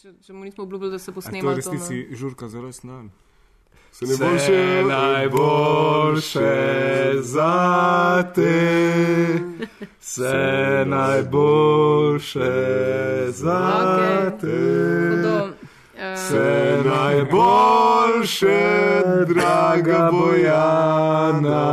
[0.00, 1.54] če, če mu nismo obljubili, da se bo A to je snemal.
[1.54, 1.76] v to, no.
[1.76, 3.10] resnici žurka za rojstni dan.
[3.92, 6.52] Se Vse najboljše
[7.20, 8.60] za te,
[10.00, 12.52] vse najboljše
[13.28, 14.60] za te.
[15.96, 18.60] Eh, Vse najboljše,
[19.28, 21.66] draga Bojana,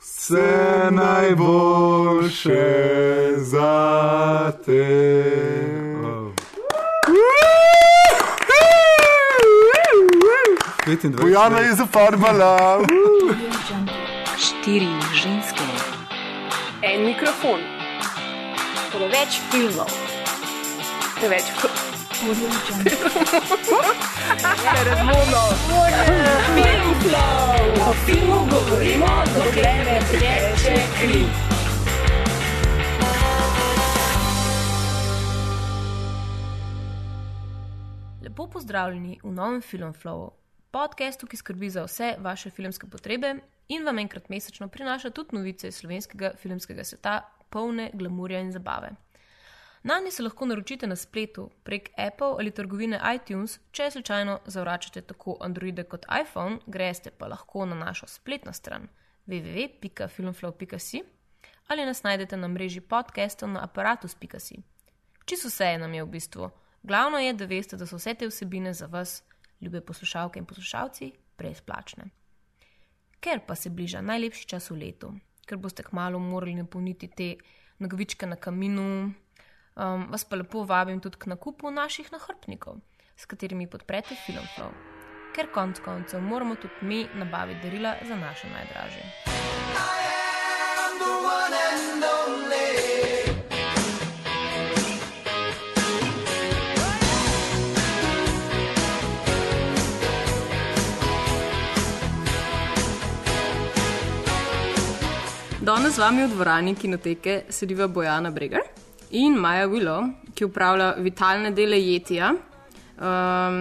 [0.00, 0.50] vse
[0.90, 2.64] najboljše
[3.36, 4.84] za te.
[6.04, 6.32] Oh.
[10.88, 12.80] 25 Bojana je zafarbala.
[14.38, 15.64] Štiri ženske,
[16.82, 17.60] En mikrofon,
[18.92, 19.90] preveč filmov,
[21.20, 21.44] preveč
[27.88, 31.24] o filmu govorimo, dokler ne teče kri.
[38.22, 40.30] Lepo pozdravljeni v novem Filmflowu,
[40.78, 43.34] podkastu, ki skrbi za vse vaše filmske potrebe
[43.68, 47.14] in vam enkrat mesečno prinaša tudi novice iz slovenskega filmskega sveta,
[47.50, 48.90] polne glamurja in zabave.
[49.82, 55.02] Na nje se lahko naročite na spletu prek Apple ali trgovine iTunes, če slučajno zavračate
[55.02, 58.88] tako Androide kot iPhone, greste pa lahko na našo spletno stran
[59.26, 61.02] www.filmflow.si
[61.68, 64.62] ali nas najdete na mreži podcastov na aparatus.si.
[65.24, 66.50] Čisto vse je nam je v bistvu.
[66.82, 69.22] Glavno je, da veste, da so vse te vsebine za vas,
[69.60, 72.10] ljube poslušalke in poslušalci, brezplačne.
[73.20, 75.12] Ker pa se bliža najlepši čas v letu,
[75.46, 77.34] ker boste kmalo morali napolniti te
[77.78, 78.84] nogavičke na kaminu,
[79.74, 82.78] um, vas pa lepo vabim tudi k nakupu naših nahrbtnikov,
[83.16, 84.70] s katerimi podprete Filmflow.
[85.34, 89.04] Ker konc koncev moramo tudi mi nabaviti darila za naše najdražje.
[105.68, 108.62] Danes z vami v dvorani kinoteke sediva Bojana Breger
[109.10, 112.30] in Maja Willow, ki upravlja vitalne dele jetija.
[112.96, 113.58] Um,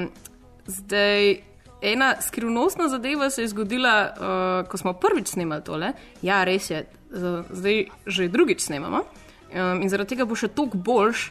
[0.71, 1.33] zdaj,
[1.81, 5.91] ena skrivnostna zadeva se je zgodila, uh, ko smo prvič snemali tole.
[6.21, 9.03] Ja, res je, zdaj že drugič snemamo.
[9.03, 11.27] Um, in zaradi tega bo še toliko boljš,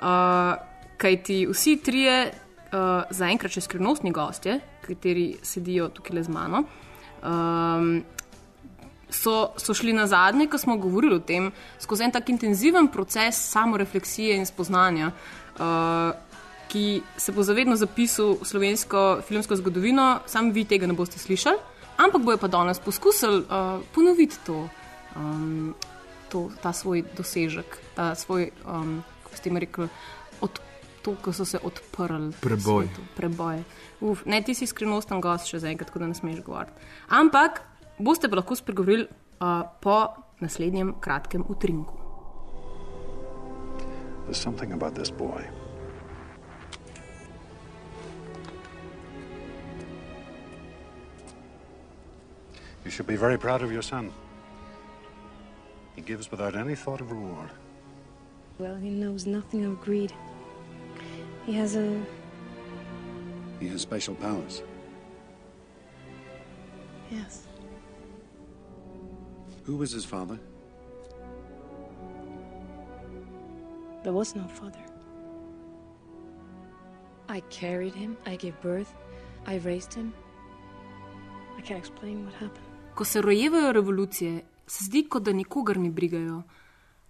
[0.00, 0.56] uh,
[1.04, 2.16] kajti vsi trije,
[2.72, 4.56] uh, zaenkrat še skrivnostni gostje,
[4.88, 6.64] kateri sedijo tukaj le z mano.
[7.20, 7.98] Um,
[9.14, 13.38] so, so šli na zadnje, ko smo govorili o tem, skozi en tak intenziven proces
[13.50, 15.10] samorefleksije in spoznanja,
[15.58, 16.14] uh,
[16.68, 21.58] ki se bo zavedno zapisal v slovensko filmsko zgodovino, sam vi tega ne boste slišali,
[22.02, 24.68] ampak bojo pa danes poskusili uh, ponoviti to,
[25.16, 25.74] um,
[26.28, 29.88] to, ta svoj dosežek, ta svoj, um, kako ste jim rekli,
[30.40, 30.60] od,
[31.02, 32.32] to, ko so se odprli.
[32.40, 32.86] Preboj.
[32.86, 33.06] svetu.
[33.16, 33.62] Preboj.
[34.00, 36.74] Uf, ne, ti si skrivnosten gost še zaenkrat, tako da ne smeš govoriti.
[37.08, 37.62] Ampak
[37.98, 39.08] boste pa lahko spregovorili
[39.40, 40.08] uh, po
[40.40, 41.94] naslednjem kratkem utrinku.
[44.24, 45.44] There's something about this boy.
[52.84, 54.12] You should be very proud of your son.
[55.96, 57.50] He gives without any thought of reward.
[58.58, 60.12] Well, he knows nothing of greed.
[61.46, 62.00] He has a.
[63.60, 64.62] He has special powers.
[67.10, 67.43] Yes.
[69.66, 70.38] Who was his father?
[74.02, 74.84] There was no father.
[77.28, 78.92] I carried him, I gave birth,
[79.46, 80.12] I raised him.
[81.58, 82.66] I can't explain what happened.
[82.94, 86.42] Ko se rojevajo revolucije, se zdi, kot da nikogar ne brigajo.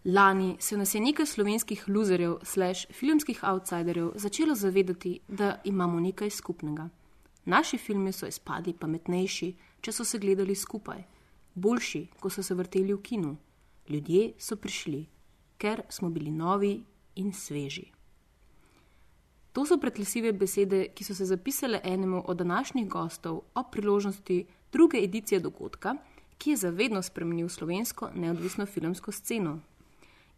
[0.04, 6.30] Lani se nas je nekaj slovenskih luzerjev, slash filmskih outsiderjev, začelo zavedati, da imamo nekaj
[6.30, 6.88] skupnega.
[7.44, 11.02] Naši filmi so izpadli pametnejši, če so se gledali skupaj,
[11.54, 13.36] boljši, ko so se vrteli v kinu.
[13.88, 15.06] Ljudje so prišli,
[15.58, 16.82] ker smo bili novi
[17.16, 17.90] in sveži.
[19.52, 24.98] To so pretresljive besede, ki so se zapisale enemu od današnjih gostov ob priložnosti druge
[24.98, 25.94] edicije dogodka,
[26.38, 29.60] ki je zavedno spremenil slovensko neodvisno filmsko sceno.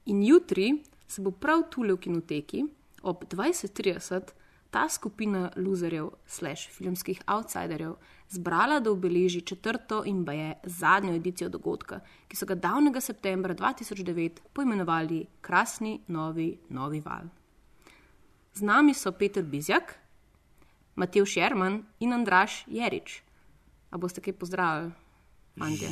[0.06, 2.64] In jutri se bo prav tule v kinoteki
[3.02, 4.20] ob 20:30
[4.76, 7.94] ta skupina luzerjev, slash filmskih outsiderjev,
[8.28, 14.30] zbrala, da obeleži četrto in baje zadnjo edicijo dogodka, ki so ga davnega septembra 2009
[14.52, 17.24] poimenovali Krasni novi, novi val.
[18.54, 19.94] Z nami so Peter Bizjak,
[20.96, 23.22] Matej Šerman in Andraš Jerič.
[23.90, 24.92] A boste kaj pozdravili,
[25.58, 25.88] fantje?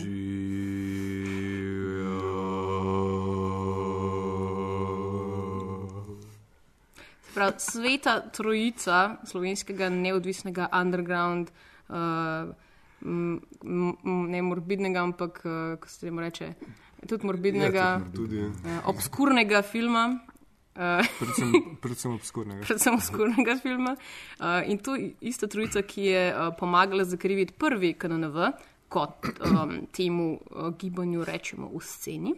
[7.34, 11.50] Prav, sveta trojica slovenskega neodvisnega underground,
[11.88, 11.96] uh,
[13.02, 13.94] m, m,
[14.30, 16.52] ne morbidnega, ampak uh, kako se temu reče,
[17.08, 18.46] tudi morbidnega, Tudi, ja.
[18.46, 20.06] uh, obskurnega filma.
[20.74, 21.52] Uh, predvsem,
[21.82, 22.62] predvsem obskurnega.
[22.66, 23.96] predvsem skurnega filma.
[24.40, 28.48] Uh, in to ista trojica, ki je uh, pomagala zakriviti prvi KNNV,
[28.88, 32.34] kot um, temu uh, gibanju rečemo v sceni.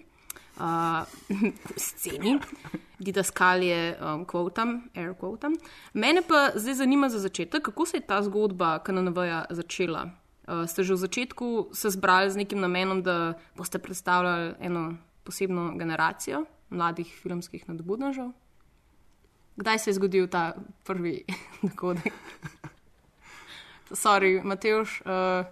[0.57, 1.05] Uh,
[1.77, 2.39] sceni,
[2.99, 5.57] didaskalije, um, quotam, air quotam.
[5.93, 10.11] Mene pa zdaj zanima za začetek, kako se je ta zgodba KNNV-ja začela.
[10.49, 15.77] Uh, ste že v začetku se zbrali z nekim namenom, da boste predstavljali eno posebno
[15.77, 18.33] generacijo mladih filmskih nadbudnežev?
[19.57, 20.55] Kdaj se je zgodil ta
[20.85, 21.25] prvi
[21.69, 22.13] dogodek?
[23.91, 25.45] Sorry, Mateoš, uh,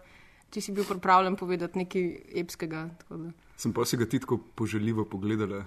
[0.50, 2.88] ti si bil pripravljen povedati nekaj epskega.
[3.10, 5.64] da Sem pa si ga ti tako poželjivo pogledala.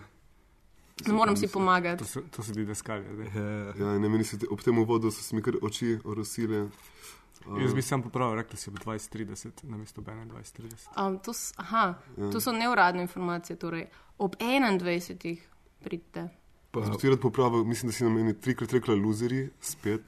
[1.00, 2.00] Ne morem si pomagati.
[2.00, 3.06] To so, to so ti deskalje.
[3.08, 3.28] zdaj.
[3.28, 6.58] Ja, Ja, ne, meni se te, ob tem uvodu so se mi kar oči orosile.
[6.58, 7.62] Ja.
[7.62, 10.90] Jaz bi sam popravil, rekli si ob 2030, namesto 21.30.
[10.98, 11.94] Um, to, s- aha,
[12.32, 13.56] to so neuradne informacije.
[13.56, 13.86] Torej,
[14.18, 15.38] ob 21.
[15.80, 16.28] pridite.
[16.72, 20.02] pa, bi ti rad popravil, mislim, da si na meni trikrat rekla luzeri, spet.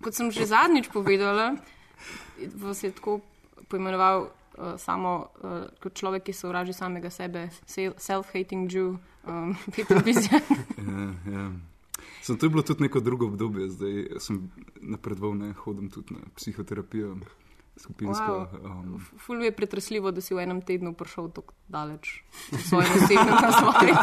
[0.00, 1.56] Kot sem že zadnjič povedala,
[2.56, 3.20] vas je tako
[3.68, 4.28] poimenoval
[4.58, 8.96] uh, samo uh, kot človek, ki se uraži samega sebe, se- self-hating Jew,
[9.26, 10.50] um, Peter Bizjak.
[10.90, 11.46] ja, ja.
[12.22, 16.20] Sem, to je bilo tudi neko drugo obdobje, zdaj sem napredoval, ne hodim tudi na
[16.36, 17.16] psihoterapijo,
[17.76, 18.48] skupinsko.
[18.62, 18.70] Wow.
[18.70, 22.22] Um, Ful je pretresljivo, da si v enem tednu prišel tako daleč
[22.52, 23.96] v svojem osebnem razvoju.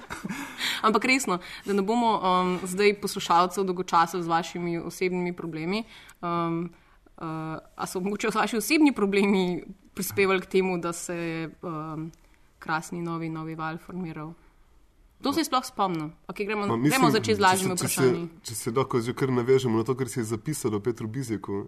[0.86, 5.84] Ampak resno, da ne bomo um, zdaj poslušalcev dolgočasili z vašimi osebnimi problemi.
[6.20, 6.70] Um,
[7.20, 9.62] uh, a so mogoče vaši osebni problemi
[9.94, 12.10] prispevali k temu, da se je um,
[12.58, 14.32] krasni novi, novi val formiral?
[15.22, 16.10] To se sploh spomnil.
[16.28, 18.28] Okay, gremo, Ma, gremo začeti z lažjimi vprašanji.
[18.40, 21.08] Če se, če se lahko že kar navežemo na to, kar si je zapisalo Petru
[21.08, 21.66] Bizjaku.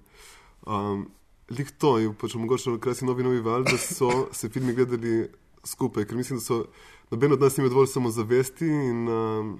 [0.64, 1.10] Um,
[1.52, 4.08] Lih to je pač mogoče krasi novi novi val, da so
[4.38, 5.26] se filmi gledali
[5.64, 6.64] skupaj, ker mislim, da so
[7.12, 9.50] noben od nas nima dovolj samozavesti in um,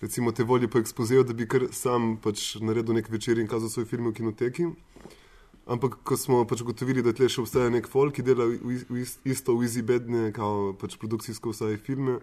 [0.00, 3.68] recimo te volje po ekspozeju, da bi kar sam pač naredil nek večer in kazal
[3.72, 4.66] svoj film v kinoteki.
[5.66, 9.00] Ampak ko smo pač ugotovili, da tle še obstaja nek folk, ki dela v, v,
[9.02, 12.20] is- isto v izibedne, kao pač produkcijsko vsaj filme,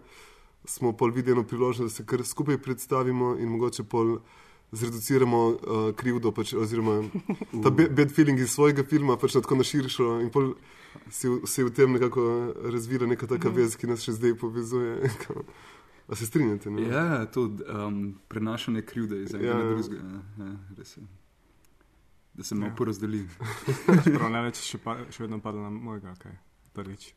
[0.64, 4.14] smo pol videli priložnost, da se kar skupaj predstavimo in mogoče pol
[4.72, 5.58] zreduciramo uh,
[5.94, 7.02] krivdo, pač, oziroma
[7.62, 10.54] ta be- bad feeling iz svojega filma pač na tako na širšo in pol
[11.12, 12.24] se, se v tem nekako
[12.72, 14.96] razvila neka taka vez, ki nas še zdaj povezuje.
[16.06, 16.70] A se strinjate?
[16.70, 16.82] Ne?
[16.84, 17.98] ja, to um,
[18.28, 19.54] prenašanje krivde iz enega Ja.
[19.54, 19.96] na drugega.
[19.96, 21.02] Ja, ja, res je.
[22.34, 22.74] Da se malo Ja.
[22.74, 23.22] porazdeli.
[24.16, 26.34] Prav največ še, pa, še vedno pada na mojega, kaj
[26.72, 27.12] prvič.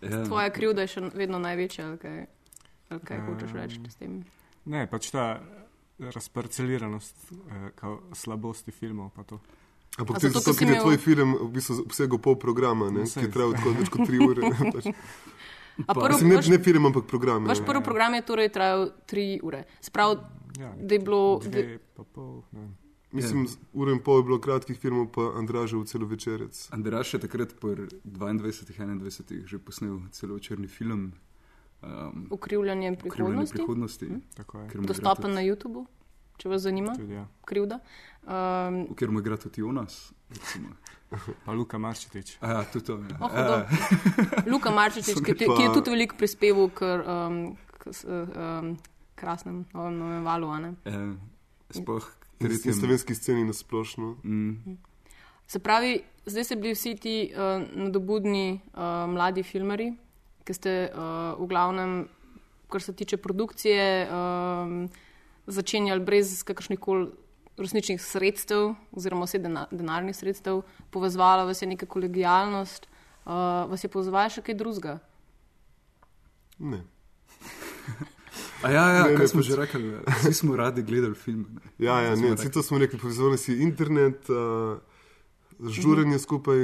[0.00, 0.24] Ja.
[0.24, 2.26] Tvoja krivda je še vedno največja, ali kaj,
[2.90, 4.22] ali kaj Um, hočeš reči s tem?
[4.64, 5.40] Ne, pač ta
[6.00, 7.16] razparceliranost,
[7.46, 9.10] eh, kao slabosti filmov.
[9.10, 9.40] pa to.
[9.92, 13.00] Ampak A tudi zato, ker je imel- tvoj film v bistvu obsegal pol programa, ne,
[13.00, 14.40] No, ki je trajal tako več kot tri ure.
[14.72, 14.86] pač.
[15.78, 17.44] Prvo, Mislim, ne, vaš, ne film, ampak program.
[17.44, 17.64] vaš ja.
[17.64, 19.64] prvi program je torej trajal tri ure.
[19.80, 20.16] Sprav,
[20.52, 21.40] Ja, da je bilo.
[21.40, 22.42] Da, dve pa pol.
[22.52, 22.60] Ne.
[22.60, 22.68] vem.
[22.68, 22.76] Ja.
[23.12, 26.68] Mislim, z uro in pol je bilo kratkih filmov, pa Andražev celovečerec.
[26.70, 31.12] Andraš je takrat po 22-21 že posnel celovečerni film.
[31.82, 34.04] Um, ukrivljanje Krivljanje prihodnosti, prihodnosti.
[34.04, 34.10] Je.
[34.10, 34.20] mu
[34.64, 35.86] igra dostopen tudi- na YouTubu,
[36.36, 37.26] če vas zanima, Tudi, ja.
[37.44, 37.78] krivda.
[38.22, 40.12] Um, V katerem igra tudi Jonas.
[41.44, 42.38] Pa Luka Marčetič.
[42.38, 42.92] Ja, tudi to.
[43.00, 43.16] Ja.
[43.18, 43.56] oh, hudo.
[44.46, 47.36] Luka Marčič, ki, ki je tudi veliko prispeval k, um,
[47.74, 48.76] k s- um,
[49.14, 50.48] krasnem novem, novem valu.
[50.48, 50.70] a ne.
[50.84, 51.12] Ja,
[51.70, 52.04] sploh
[52.38, 52.74] tretjem.
[52.74, 54.16] slovenski sceni na splošno.
[54.22, 54.78] Mm,
[55.44, 57.38] Se pravi, zdaj ste bili vsi ti uh,
[57.76, 59.92] nadobudni uh, mladi filmari,
[60.40, 60.98] ki ste uh,
[61.36, 62.08] v glavnem,
[62.66, 64.88] kar se tiče produkcije, um,
[65.46, 67.10] začenjali brez kakršnih koli
[67.62, 72.86] resničnih sredstev, oziroma vse dena, denarnih sredstev, povezvala vas je neka kolegijalnost,
[73.24, 73.32] uh,
[73.70, 74.98] vas je povezvala še kaj drugega.
[76.58, 76.82] Ne.
[78.62, 79.82] A ja, ja, Ne, ne, smo pač- že rekli,
[80.22, 81.46] vsi smo radi gledali film.
[81.50, 81.70] Ne.
[81.78, 84.78] Ja, ja, ne, vsi to smo rekli, povezovali si internet, uh,
[85.62, 86.56] žuranje skupaj,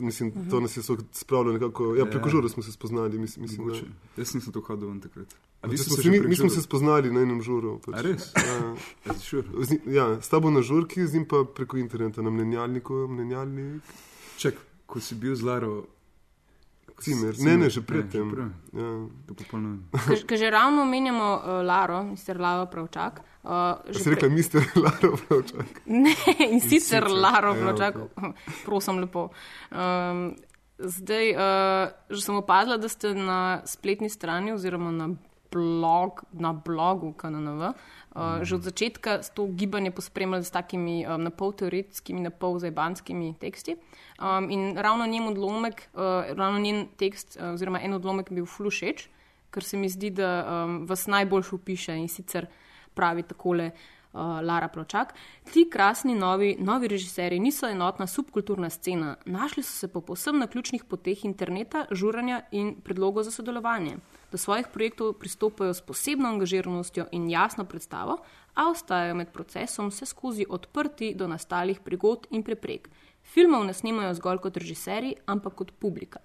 [0.00, 2.30] mislim, to nas je spravilo nekako, ja, preko Ja.
[2.30, 3.74] žura smo se spoznali, mislim, mislim da.
[4.16, 5.34] Jaz nisem to hodil ven takrat.
[5.62, 7.78] A ste smo, se mi, mi smo se spoznali na enem žuru.
[7.78, 7.94] Pač.
[7.94, 8.32] A res?
[8.36, 8.76] Ja,
[9.06, 9.48] Ja, sure.
[9.60, 13.82] z, njim- ja, s tabo na žurki, z njim pa preko interneta, na mnenjalniku, mnenjalnik,
[14.36, 14.54] Čak,
[14.86, 15.84] ko si bil z Laro.
[17.00, 17.34] Cimer.
[17.38, 18.26] Ne, ne, že ne, predtem.
[18.30, 18.50] že prej.
[18.72, 18.88] Ja.
[19.28, 19.78] To popolnoma.
[20.28, 23.20] Ker že ravno omenjamo uh, Laro, mister Laro Pravčak.
[23.46, 25.86] Uh, Ja že si rekla, mister Laro Pravčak.
[25.86, 27.10] Ne, in sicer sicer.
[27.10, 27.94] Laro Ja, Pločak,
[28.66, 29.30] prosim lepo.
[29.70, 30.34] Um,
[30.78, 35.06] zdaj, uh, že sem opazila, da ste na spletni strani oziroma na
[35.56, 37.72] blog, na blogu KNNV.
[38.16, 43.34] Uh, že od začetka s to gibanje pospremljali s takimi um, napol teoretskimi, napol zajbanskimi
[43.40, 43.76] teksti.
[44.16, 48.46] Um, in ravno njen odlomek, uh, ravno njen tekst, uh, oziroma en odlomek, je bil
[48.48, 49.08] flušeč,
[49.52, 52.48] ker se mi zdi, da um, vas najbolj upiše in sicer
[52.96, 55.14] pravi takole uh, Lara Pločak.
[55.52, 60.46] Ti krasni novi, novi režiserji niso enotna subkulturna scena, našli so se po posebno na
[60.46, 63.96] ključnih poteh interneta, žuranja in predlogov za sodelovanje.
[64.32, 68.18] Do svojih projektov pristopajo s posebno angažiranostjo in jasno predstavo,
[68.54, 72.88] a ostajajo med procesom vse skozi odprti do nastalih prigod in preprek.
[73.22, 76.20] Filmov ne snimajo zgolj kot režiserji, ampak kot publika.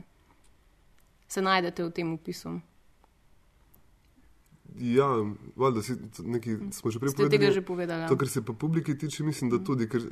[1.28, 2.60] Se najdete v tem opisu?
[4.80, 5.08] Ja,
[5.56, 8.06] valjda si nekaj, smo že prej Ste tega že povedali.
[8.06, 8.08] ja.
[8.08, 10.06] To, kar se pa publiki tiče, mislim, da tudi, ker,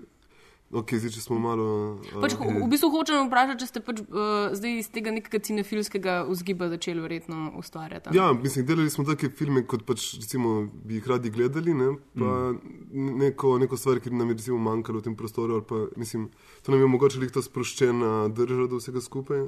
[0.71, 1.67] ok, zdaj, če smo malo.
[2.11, 6.17] a, Pač, v bistvu hočem vprašati, če ste pač, uh, zdaj iz tega nekega cinefilskega
[6.27, 8.11] vzgiba začeli verjetno ustvarjati.
[8.17, 11.95] Ja, mislim, delali smo take filme, kot pač, recimo, bi jih radi gledali, ne?
[12.19, 13.17] pa mm.
[13.23, 16.27] neko, neko stvar, ki nam je recimo manjkalo v tem prostoru, ali pa, mislim,
[16.65, 19.47] to nam je omogočilo ta sproščena drža do vsega skupaj.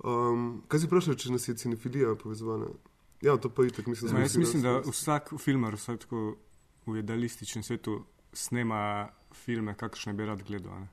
[0.00, 2.72] Um, kaj si vprašal, če nas je cinefilija povezovala?
[3.20, 6.36] Ja, to pa je tako, mislim, Ma, jaz mislim, da vsak filmar, vsaj tako
[6.86, 10.80] v idealističnem svetu, snema filme, kakršne bi rad gledal.
[10.80, 10.88] Ne?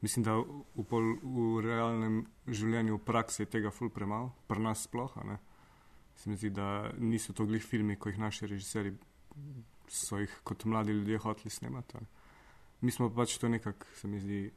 [0.00, 4.86] Mislim, da v, pol, v realnem življenju, v praksi je tega ful premalo, pri nas
[4.86, 5.16] sploh.
[5.18, 5.38] a Ne?
[6.16, 8.96] Se mi zdi, da niso to glih filmi, ko jih naši režiserji
[9.88, 11.96] so jih kot mladi ljudje hoteli snemati.
[11.96, 12.06] a ne.
[12.80, 14.50] Mi smo pač to nekako, se mi zdi,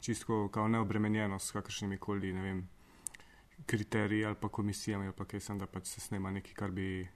[0.00, 2.68] čisto kao neobremenjeno s kakršnimi koli, ne vem,
[3.66, 7.06] kriteriji ali pa komisijami, ali pa kaj sem, da pač se snema nekaj, kar bi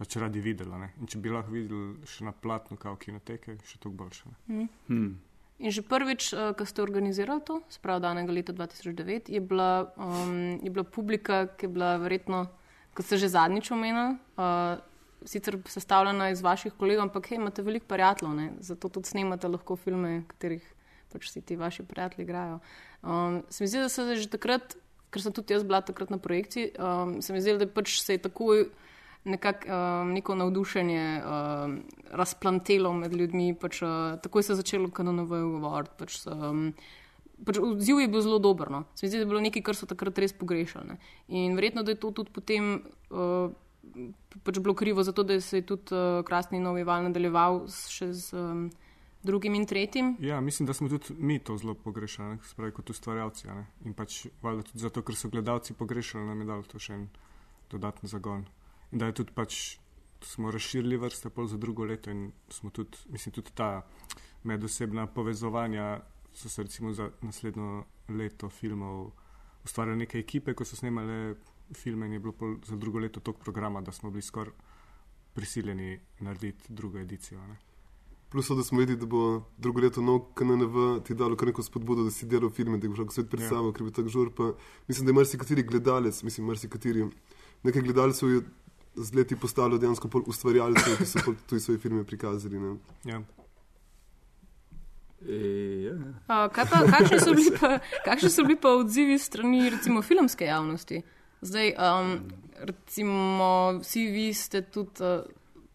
[0.00, 0.78] pač radi videla.
[0.80, 0.92] Ne?
[1.00, 4.32] In če bi lahko videli še na platnu, kao kinoteke, še toliko boljše.
[4.48, 4.68] Ne?
[4.88, 5.18] Hmm.
[5.60, 10.56] In že prvič, uh, ko ste organizirali to, spravo danega leta 2009, je bila, um,
[10.56, 12.46] je bila publika, ki je bila verjetno,
[12.96, 14.80] kot ste že zadnjič omenili, uh,
[15.28, 18.46] sicer sestavljena iz vaših kolegov, ampak hej, imate veliko prijateljev, ne?
[18.64, 20.64] zato tudi snemate lahko filme, katerih
[21.12, 22.60] pač vsi ti vaši prijatelji igrajo.
[23.02, 24.78] Um, se mi zdi, da so se že takrat,
[25.10, 28.16] ker sem tudi jaz bila takrat na projekciji, um, se mi zdi, da pač se
[28.16, 28.68] je takoj
[29.24, 33.54] nekako um, neko navdušenje um, razplantelo med ljudmi.
[33.54, 35.96] Pač, uh, takoj se je začelo kanonovo govoriti.
[35.98, 36.70] Pač, um,
[37.44, 38.70] pač odziv je bil zelo dober.
[38.70, 38.84] No.
[38.94, 40.94] Se mi zdi, da je bilo nekaj, kar so takrat res pogrešali.
[40.94, 41.00] Ne.
[41.28, 42.78] In verjetno, da je to tudi potem.
[43.10, 43.50] Uh,
[44.44, 48.12] Pač bilo krivo za to, da se je tudi uh, krasni novi val nadaljeval še
[48.14, 48.68] z um,
[49.22, 50.16] drugim in tretjim.
[50.20, 52.38] Ja, mislim, da smo tudi mi to zelo pogrešali, ne?
[52.42, 53.48] Se pravi kot ustvarjalci.
[53.84, 57.08] In pač valjda tudi zato, ker so gledalci pogrešali, nam je dalo to še en
[57.70, 58.46] dodatni zagon.
[58.92, 59.78] In da je tudi pač,
[60.24, 63.86] smo razširili vrste pol za drugo leto in smo tudi, mislim, tudi ta
[64.44, 66.00] medosebna povezovanja
[66.34, 69.10] so se recimo za naslednjo leto filmov
[69.64, 71.34] ustvarjale neke ekipe, ko so snemale
[71.76, 74.52] filme in je bilo pol za drugo leto tok programa, da smo bili skoraj
[75.34, 77.46] prisiljeni narediti drugo edicijo.
[77.46, 77.56] Ne?
[78.30, 81.62] Plus, to, da smo vedeli, da bo drugo leto nov KNNV ti dalo kar neko
[81.66, 83.74] spodbudo, da si delal filme, da boš lahko svet predstavil, ja.
[83.74, 84.30] ker bi tako žur.
[84.36, 84.52] Pa,
[84.88, 87.08] mislim, da je marsikateri gledalec, mislim, marsikateri.
[87.66, 88.44] Nekaj gledalcev je
[88.94, 92.60] z leti postalo dejansko pol ustvarjalcev, ki so pol tudi svoje filme prikazali.
[92.60, 92.76] Ne.
[93.04, 93.18] Ja.
[95.26, 95.34] E,
[95.88, 96.12] ja, ja.
[96.30, 97.72] Uh, kaj pa, kakšni, so bili pa,
[98.06, 101.02] kakšni so bili pa odzivi strani recimo filmske javnosti?
[101.40, 102.14] Zdaj, um,
[102.62, 103.50] recimo,
[103.82, 105.26] vsi vi ste tudi, uh,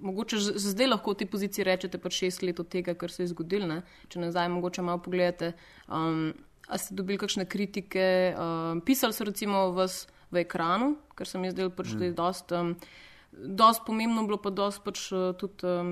[0.05, 3.31] mogoče zdaj lahko v tej poziciji rečete pa šest let od tega, kar se je
[3.33, 3.81] zgodilo, ne?
[4.09, 5.53] če nazaj mogoče malo pogledate.
[5.87, 6.33] Um,
[6.67, 8.05] a ste dobili kakšne kritike?
[8.33, 12.15] Um, pisali so recimo vas v ekranu, kar se mi je zdelo pač, da je
[12.15, 12.55] dost.
[12.55, 12.77] Um,
[13.35, 15.89] Dost pomembno bilo pa dost pač uh, tudi um,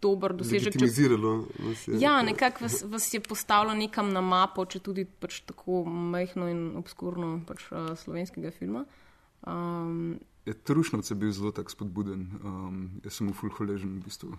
[0.00, 0.72] dober dosežek.
[0.72, 1.98] Legitimiziralo nas je.
[2.00, 6.62] Ja, nekako vas, vas je postavilo nekam na mapo, če tudi pač tako majhno in
[6.80, 8.86] obskurno pač, uh, slovenskega filma.
[9.44, 10.16] Um,
[10.48, 12.30] Ja, Trušnovc je bil zelo tak spodbuden.
[12.40, 14.30] Um, jaz sem mu ful hvaležen v bistvu.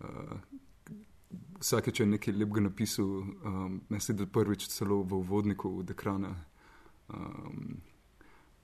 [0.00, 0.38] Uh,
[1.60, 3.10] Vsake, če je nekaj lepega napisal,
[3.44, 6.32] um, me se da prvič celo v uvodniku od ekrana.
[7.12, 7.76] Um,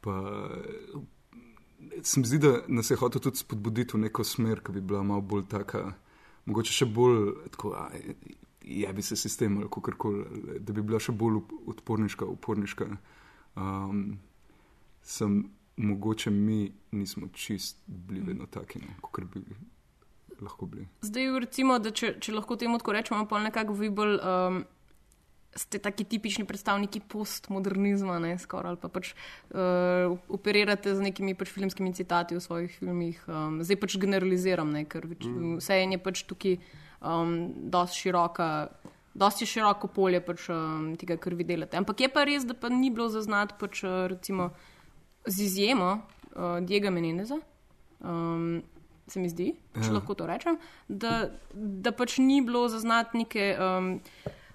[0.00, 0.16] pa
[2.02, 5.02] se mi zdi, da nas je hotel tudi spodbuditi v neko smer, ki bi bila
[5.04, 5.84] malo bolj taka,
[6.48, 7.90] mogoče še bolj tako, a,
[8.64, 10.24] ja bi se sistem ali kako koli,
[10.64, 11.42] da bi bila še bolj
[11.74, 12.88] odporniška, uporniška.
[13.56, 14.20] Um,
[15.02, 15.42] sem
[15.80, 19.42] mogoče mi nismo čist bili vedno taki, kot bi
[20.40, 20.88] lahko bili.
[21.00, 24.62] zdaj, recimo, da če, če lahko temu tako rečemo, pa nekako vi bolj um,
[25.56, 31.50] ste taki tipični predstavniki postmodernizma, ne skoraj, ali pa pač uh, operirate z nekimi pač
[31.50, 33.18] filmskimi citati v svojih filmih.
[33.26, 35.58] Um, zdaj pač generaliziram, ne, ker več, mm.
[35.58, 36.58] vse je pač tukaj
[37.00, 37.36] um,
[37.72, 38.48] dosti široka.
[39.20, 41.74] Dosti je široko polje pač, um, tega, kar vi delate.
[41.80, 44.52] Ampak je pa res, da pa ni bilo zaznati, pač, uh, recimo,
[45.26, 46.00] z izjemo
[46.36, 47.40] uh, Diega Menendeza,
[48.00, 48.62] Um,
[49.06, 49.92] se mi zdi, če Ja.
[49.98, 50.56] lahko to rečem,
[50.88, 54.00] da, da pač ni bilo zaznati neke um,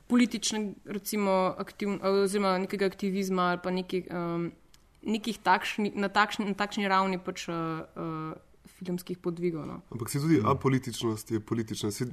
[0.07, 4.51] politične, recimo, aktiv, oziroma nekega aktivizma ali pa nekih, um,
[5.05, 8.34] nekih takšni, na, takšni, na takšni ravni pač, uh, uh,
[8.67, 9.65] filmskih podvigov.
[9.65, 9.81] No.
[9.89, 11.91] Ampak si tudi apolitičnost je politična.
[11.91, 12.05] Si,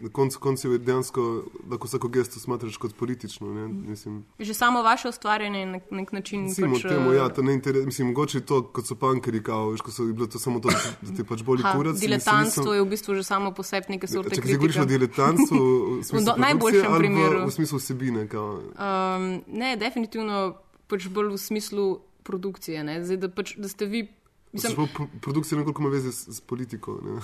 [0.00, 1.22] na koncu koncev je dejansko,
[1.66, 3.54] lahko vsako gesto smatraš kot politično.
[3.54, 3.68] Ne?
[3.68, 6.46] Mislim, Že samo vaše ustvarjanje je na nek način.
[6.48, 9.70] Recimo, pač, temu, eh, ja, to ne interes, mislim, mogoče to, kot so pankeri, kao,
[9.70, 10.68] veš, ko so bilo to samo to,
[11.02, 11.96] da te pač boli kurac.
[11.96, 14.84] diletantstvo nisem- je v bistvu že samo po sebi neke sorte Če si govoriš o
[14.84, 15.58] diletantstvu,
[15.98, 17.38] v produkcije najboljšem primeru.
[17.38, 18.28] V, v smislu vsebine.
[18.28, 20.54] Kao, Um, ne, definitivno
[20.86, 22.84] pač bolj v smislu produkcije.
[22.84, 23.04] Ne?
[23.04, 24.08] Zdaj, da, pač, da ste vi.
[24.52, 27.00] Mislim, Mislim, pro, produkcija nekoliko ima veze s, s politiko.
[27.02, 27.20] Ne?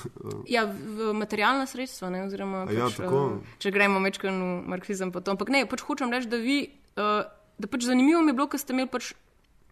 [0.49, 3.23] Ja, v materialna sredstva, ne, oziroma ja, pač, tako?
[3.25, 5.25] uh, če gremo večkrat v marksizem, to.
[5.33, 6.59] Ampak ne, pač hočem reči, da vi,
[7.00, 7.25] uh,
[7.57, 9.14] da pač zanimivo mi je bilo, ker ste imeli pač,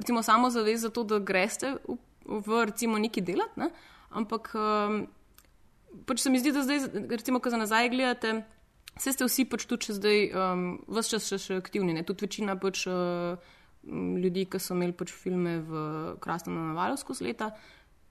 [0.00, 3.68] recimo, samo zavez za to, da greste v, v recimo neki delati, ne?
[4.16, 5.02] ampak um,
[6.08, 8.38] pač se mi zdi, da zdaj, recimo, ko za nazaj gledate,
[8.96, 12.04] vse ste vsi pač tudi še zdaj, um, vse čas še, še aktivni, ne?
[12.08, 12.88] tudi večina pač.
[12.88, 13.60] Uh,
[13.90, 15.80] Ljudi, ki so imeli pač filme v
[16.22, 17.50] Krasnem navalu skozi leta,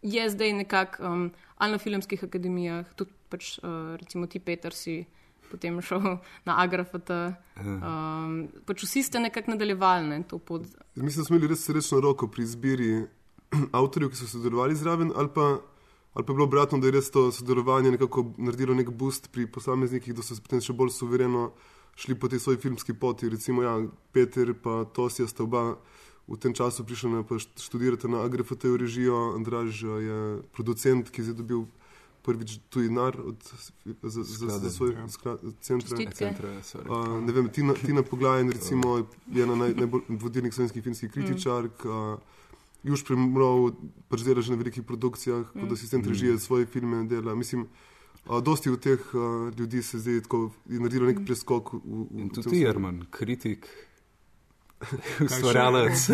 [0.01, 5.05] je zdaj nekako um, ali na filmskih akademijah, tudi pač, uh, recimo ti Petersi,
[5.51, 7.11] potem šel na Agrafat.
[7.61, 10.67] Um, pač vsi ste nekako nadaljevali ne, to pot.
[10.95, 12.91] mislim, da smo imeli res srečno roko pri izbiri
[13.77, 15.59] avtorjev, ki so sodelovali zraven, ali pa,
[16.13, 19.47] ali pa je bilo obratno, da je res to sodelovanje nekako naredilo nek boost pri
[19.47, 21.51] posameznikih, da so se potem še bolj suvereno
[21.95, 23.29] šli po tej svoji filmski poti.
[23.29, 23.77] Recimo, ja,
[24.11, 25.77] Peter in Tosija sta oba
[26.27, 27.21] v tem času prišla na,
[27.59, 30.17] študirati na AGRFT v režijo, Andraž eh, je
[30.55, 31.67] producent, ki je zdaj dobil
[32.21, 33.37] prvič tuji nar od,
[34.05, 35.07] za, za, za, svoj ja.
[35.59, 35.89] center.
[35.89, 36.15] Čestitke.
[36.15, 36.85] Centra, sorry.
[36.85, 41.81] Uh, ne vem, Tina, Tina Poglajen recimo, je ena naj, najbolj vodilnih slovenskih filmskih kritičark.
[41.81, 42.21] Uh,
[42.85, 43.73] Juž Premrov
[44.09, 45.73] pač dela že na velikih produkcijah, kot Mm.
[45.73, 47.33] asistent režije svoje filme dela.
[47.33, 47.69] Mislim, uh,
[48.41, 52.27] dosti od teh uh, ljudi se zdaj tako je naredilo nek preskok v, v, In
[52.27, 52.59] v tudi.
[52.59, 53.67] Jerman, kritik,
[55.21, 56.09] ustvarjalec,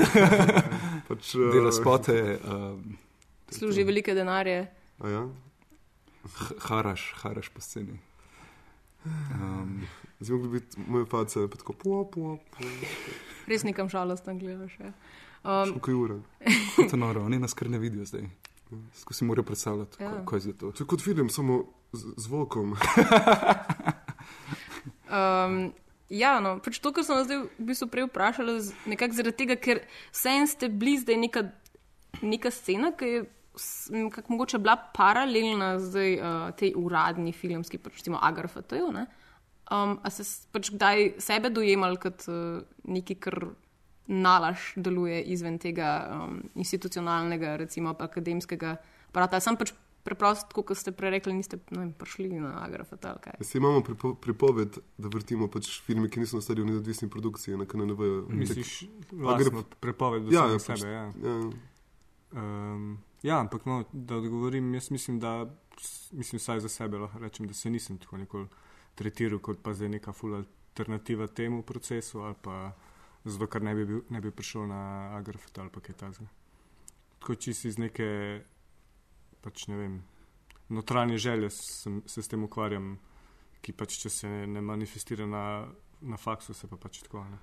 [1.07, 2.97] Pač, uh, dela spote, um,
[3.49, 4.67] Služi velike denarje.
[4.99, 5.23] a Ja?
[6.27, 7.99] h- haraš, haraš po sceni.
[9.31, 9.87] Um,
[10.19, 12.63] Zdaj mogli biti moje face, pa tako po, po, po.
[13.47, 14.73] Res nekam žalostno gledaš.
[14.79, 14.91] Ja.
[15.43, 16.17] Um, Šukaj ura.
[16.75, 18.25] kot je noro, oni nas kar ne vidijo zdaj.
[18.95, 20.09] Skozi morajo predstavljati, Ja.
[20.09, 20.25] ja.
[20.25, 20.71] kaj je to.
[20.71, 22.75] To je kot film, samo zvokom.
[25.07, 25.71] Um,
[26.11, 29.37] ja, no, pač to, kar sem vas zdaj v bistvu prej vprašala, z- nekako zaradi
[29.39, 29.79] tega, ker
[30.11, 31.41] vseeno ste bili zdaj neka,
[32.21, 33.21] neka scena, ki je
[33.95, 38.83] nekako mogoče bila paralelna zdaj uh, tej uradni filmski, pač recimo Agrafatu.
[38.91, 43.37] Um, a ste s- pač kdaj sebe dojemali kot uh, nekaj, kar
[44.07, 48.75] nalaž deluje izven tega um, institucionalnega, recimo pa akademskega
[49.09, 49.39] aparata?
[49.43, 49.71] Sam pač
[50.07, 53.35] preprosto, kot ste prej rekli, niste ne vem, prišli na Agrafat ali kaj.
[53.39, 57.65] Vsi imamo pripo, pripoved, da vrtimo pač filme, ki niso nastali v neodvisni produkciji, na
[57.65, 58.01] KNV.
[58.29, 60.73] Misliš, A gre- vlastno prepoved do Ja, ja, ja, sebe.
[60.73, 61.03] pač- Ja.
[61.21, 61.35] Ja.
[62.29, 65.45] Um, ja, ampak no, da odgovorim, jaz mislim, da
[66.11, 68.47] mislim vsaj za sebe lahko rečem, da se nisem tako nikoli
[68.95, 72.73] tretiral kot pa zdaj neka ful alternativa temu procesu ali pa
[73.25, 74.81] zato, ker ne bi, bil, ne bi prišel na
[75.13, 76.27] Agrafet ali pa kaj takega.
[77.17, 78.07] Tako čisto iz neke,
[79.41, 79.97] pač ne vem,
[80.69, 82.97] notranje želje sem, se s tem ukvarjam,
[83.61, 85.43] ki pač če se ne manifestira na,
[86.01, 87.23] na faksu, se pa pač tako.
[87.31, 87.39] Ne.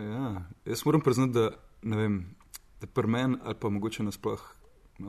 [0.00, 0.30] Ja,
[0.64, 1.50] jaz moram priznati, da
[1.82, 2.18] ne vem,
[2.80, 4.42] da pri meni ali pa mogoče nasploh,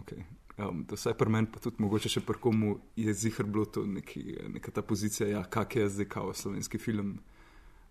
[0.01, 0.25] okay,
[0.57, 3.85] um, da vsaj pri meni, pa tudi mogoče še pri komu je zihar bilo to
[3.87, 4.23] neki,
[4.55, 7.19] neka ta pozicija, ja, kak je zdaj kao slovenski film.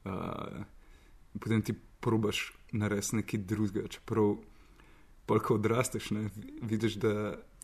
[0.05, 0.63] Uh,
[1.41, 4.39] potem ti probaš narediti nekaj drugega, čeprav
[5.29, 6.29] polk odrasteš, ne,
[6.63, 7.15] vidiš, da.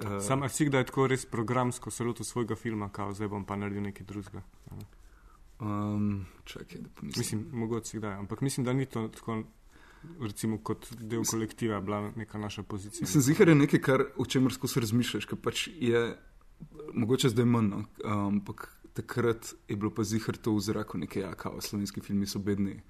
[0.04, 3.56] Uh, Sam si kdaj tako res programsko se lotil svojega filma, kao zdaj bom pa
[3.56, 4.42] naredil nekaj drugega.
[5.60, 7.20] um, čakaj, da pomislim.
[7.20, 9.42] Mislim, mogoče si kdaj, ampak mislim, da ni to tako,
[10.20, 13.00] recimo, kot del kolektiva bila neka naša pozicija.
[13.00, 16.02] Mislim, zihar je nekaj, kar, o čemer skozi razmišljaš, ker pač je,
[16.92, 21.34] mogoče zdaj manj, no, ampak takrat je bilo pa zihar to v zraku, nekaj, ja,
[21.34, 22.82] kao, slovenski filmi so bedni.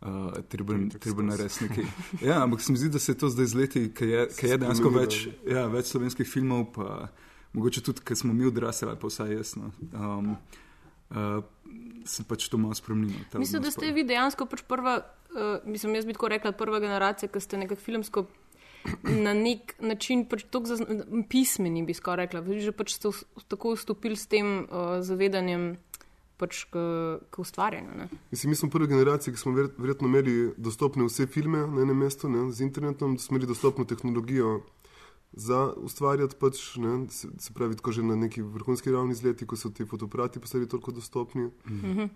[0.00, 0.74] Uh, treba
[1.22, 1.84] narediti nekaj.
[2.28, 4.50] Ja, ampak se mi zdi, da se je to zdaj z leti, ker je, ker
[4.50, 5.14] je dejansko več,
[5.46, 7.08] ja, več slovenskih filmov, pa
[7.52, 9.54] mogoče tudi, ker smo mi odrasli, ali pa vsaj jaz.
[9.56, 9.70] No.
[9.92, 10.34] Um,
[11.08, 11.40] uh,
[12.04, 13.24] se pač to malo spremenilo.
[13.34, 14.98] Mislim, da ste vi dejansko pač prva,
[15.30, 18.26] uh, mislim, jaz bi tako rekla, prva generacija, ki ste nekako filmsko
[19.02, 22.40] na nek način pač tako zazn- pismeni, bi skoraj rekla.
[22.40, 25.78] Vi že pač ste v- tako vstopili s tem uh, zavedanjem
[26.36, 26.80] pač k,
[27.30, 27.96] k ustvarjanju.
[27.98, 28.08] Ne?
[28.30, 32.04] Mislim, mi smo prva generacija, ki smo ver, verjetno imeli dostopne vse filme na enem
[32.06, 34.60] mestu, ne, z internetom, da smo imeli dostopno tehnologijo
[35.36, 39.58] za ustvarjati, pač, ne, se, se pravi, tako že na neki vrhunski ravni izleti, ko
[39.58, 41.50] so ti fotoaparati postali toliko dostopni.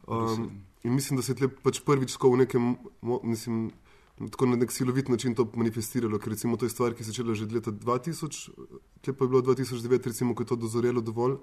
[0.06, 0.50] Um,
[0.82, 2.76] in mislim, da se je tle pač prvič tako v nekem,
[3.22, 3.70] mislim,
[4.30, 7.12] tako na nek silovit način to manifestiralo, ker recimo to je stvar, ki se je
[7.12, 8.50] začela že leta 2000,
[9.02, 11.38] tle pa je bilo 2009, recimo, ko je to dozorelo dovolj,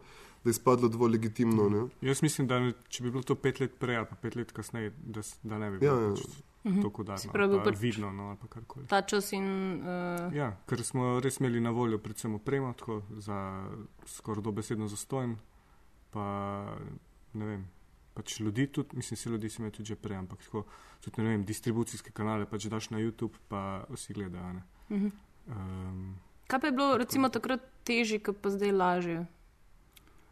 [0.46, 1.64] da je spadlo dovolj legitimno.
[1.68, 1.80] Ne.
[2.04, 4.92] Jaz mislim, da če bi bilo to pet let prej ali pa pet let kasneje,
[5.00, 6.12] da, da ne bi Ja, bilo ja.
[6.12, 6.44] pač
[6.78, 8.86] tako Se udarno, pravi, pač- vidno no, ali pa karkoli.
[8.86, 9.46] Ta čas in.
[9.80, 13.38] Uh, Ja, ker smo res imeli na voljo predvsem opremo, tako za
[14.08, 15.36] skoraj dobesedno zastojn,
[16.10, 16.26] pa
[17.34, 17.66] ne vem,
[18.14, 20.66] pač ljudi tudi, mislim, se ljudi imeli tudi že prej, ampak tako,
[21.02, 24.54] tudi ne vem, distribucijske kanale pač daš na YouTube, pa vsi gledajo.
[24.54, 24.64] ne.
[24.90, 25.10] Mhm.
[25.48, 26.16] Um,
[26.48, 29.26] Kaj pa je bilo recimo takrat težje, kot pa zdaj lažje?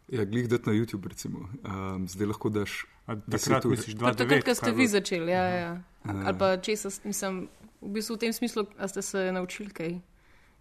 [0.08, 1.48] Ja, glih dati na YouTube, recimo.
[1.64, 2.86] Um, zdaj lahko daš.
[3.06, 3.70] a Deset takrat ur.
[3.70, 4.42] misliš Takrat, 2-9?
[4.44, 5.58] ko ste vi začeli, ja, ja.
[6.04, 6.12] Ja.
[6.26, 7.48] Ali pa če sem,
[7.80, 10.00] v bistvu v tem smislu, a ste se naučili kaj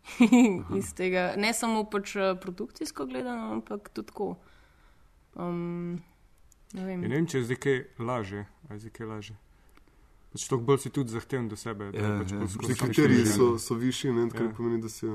[0.79, 1.33] iz tega.
[1.37, 4.35] Ne samo pač eh, produkcijsko gledano, ampak tudi tako.
[5.35, 5.99] Um,
[6.73, 7.03] ne vem.
[7.03, 9.35] Ja, ne vem, če je zdaj kaj lažje, ali je zdaj kaj lažje.
[10.33, 12.75] Pač toliko bolj si tudi zahteven do sebe, da Ja, pač ja.
[12.79, 14.53] kriteriji so, so višji, ne, kar Ja.
[14.55, 15.07] pomeni, da se.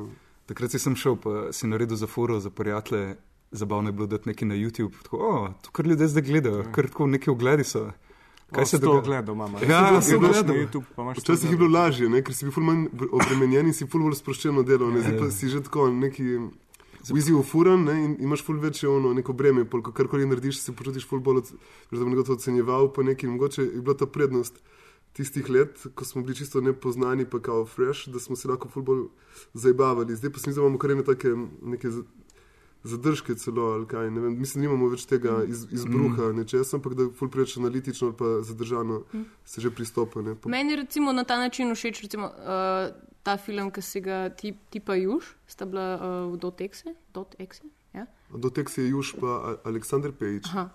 [0.47, 3.17] Takrat si sem šel, pa si naredil za foro, za prijatelje.
[3.50, 4.92] Zabavno je bilo dati nekaj na YouTube.
[5.02, 6.72] Tako, o, to, kar ljudje zdaj gledajo, Ja.
[6.72, 7.90] kar tako neki ogledi so.
[8.52, 9.00] Kaj se to dogaja?
[9.00, 9.58] ogledal, mama.
[9.61, 10.56] Ja, sem gledaš gledal.
[10.56, 13.08] na YouTube, pa imaš Včasih je bilo lažje, ne, ker si bil ful manj br-
[13.12, 14.88] obremenjen in si ful bolj sproščeno delal.
[14.90, 15.30] Ne, zdaj Ja, pa ja.
[15.30, 16.24] si že tako neki
[17.04, 20.61] v izjivu furan ne, in imaš ful večje ono, neko breme, pol, ko karkoli narediš,
[20.61, 21.40] se počutiš ful bolj,
[21.90, 24.61] da bo nekdo to ocenjeval, pa neki, mogoče je bila ta prednost
[25.12, 28.82] tistih let, ko smo bili čisto nepoznani, pa kao fresh, da smo se lahko ful
[28.82, 29.02] bolj
[29.54, 30.16] zabavali.
[30.16, 31.28] Zdaj pa se mi da imamo kar ene take
[31.62, 31.88] neke
[32.83, 36.95] zadržke celo, ali kaj, ne vem, mislim, da nimamo več tega iz, izbruha nečesa, ampak
[36.99, 39.03] da ful preveč analitično ali pa zadržano
[39.45, 40.23] se že pristopa.
[40.23, 44.01] Ne, pa, Meni je recimo na ta način všeč recimo, uh, ta film, ki si
[44.01, 46.95] ga ti, ti pa Juž, sta bila uh, v Dotekse.
[47.14, 48.07] Dotekse ja?
[48.31, 50.47] Do tega je Juž pa Aleksandr Pejič.
[50.55, 50.71] Aha.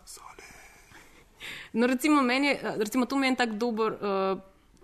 [1.73, 4.39] No, recimo, meni je, recimo, to meni je tako dober, uh,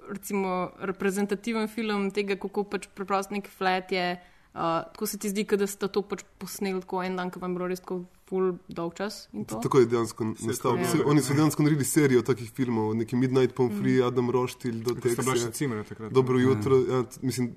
[0.10, 4.16] recimo, reprezentativen film tega, kako pač preprosto nek flat je.
[4.16, 7.52] Uh, tako se ti zdi, da ste to pač posneli tako en dan, ki vam
[7.52, 9.28] je bilo res tako full dolg čas.
[9.34, 9.60] in to.
[9.64, 10.78] Tako je dejansko nastal.
[10.78, 10.90] Ja.
[10.90, 11.06] Ja.
[11.06, 14.08] Oni so dejansko naredili serijo takih filmov, neki Midnight Pomfrey, mm.
[14.08, 15.58] Adam Roštilj, do Sta bila še tega.
[15.58, 16.14] cimere takrat.
[16.14, 16.82] Dobro jutro.
[16.90, 17.54] Ja, t- mislim,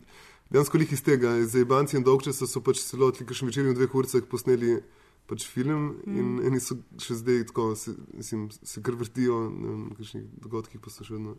[0.52, 3.78] dejansko lih iz tega, za Ibanci in Dolgčasa so pač celo odlikali večer in v
[3.80, 4.82] dveh urcah posneli
[5.26, 6.18] pač film mm.
[6.18, 10.80] in eni so še zdaj tako, se, mislim, se kar vrtijo, ne na kakšnih dogodkih
[10.82, 11.36] pa so še vedno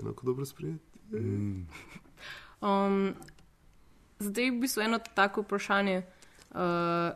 [0.00, 0.84] enako dobro sprejeti.
[1.12, 1.66] Mm.
[2.62, 3.14] Um,
[4.22, 6.02] zdaj, v bistvu, eno tako vprašanje.
[6.52, 7.12] Uh,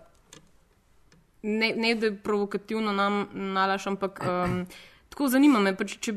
[1.43, 4.67] ne, ne, da je provokativno nam nalaš, ampak um,
[5.09, 6.17] tako zanima me, pač, če,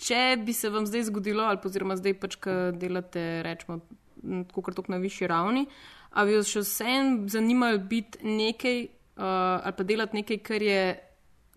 [0.00, 3.80] če bi se vam zdaj zgodilo, ali oziroma zdaj pač, ki delate, rečemo,
[4.50, 5.66] tako kot na višji ravni,
[6.10, 8.82] ali bi vas še vsem zanimalo biti nekaj,
[9.16, 10.82] uh, ali pa delati nekaj, kar je,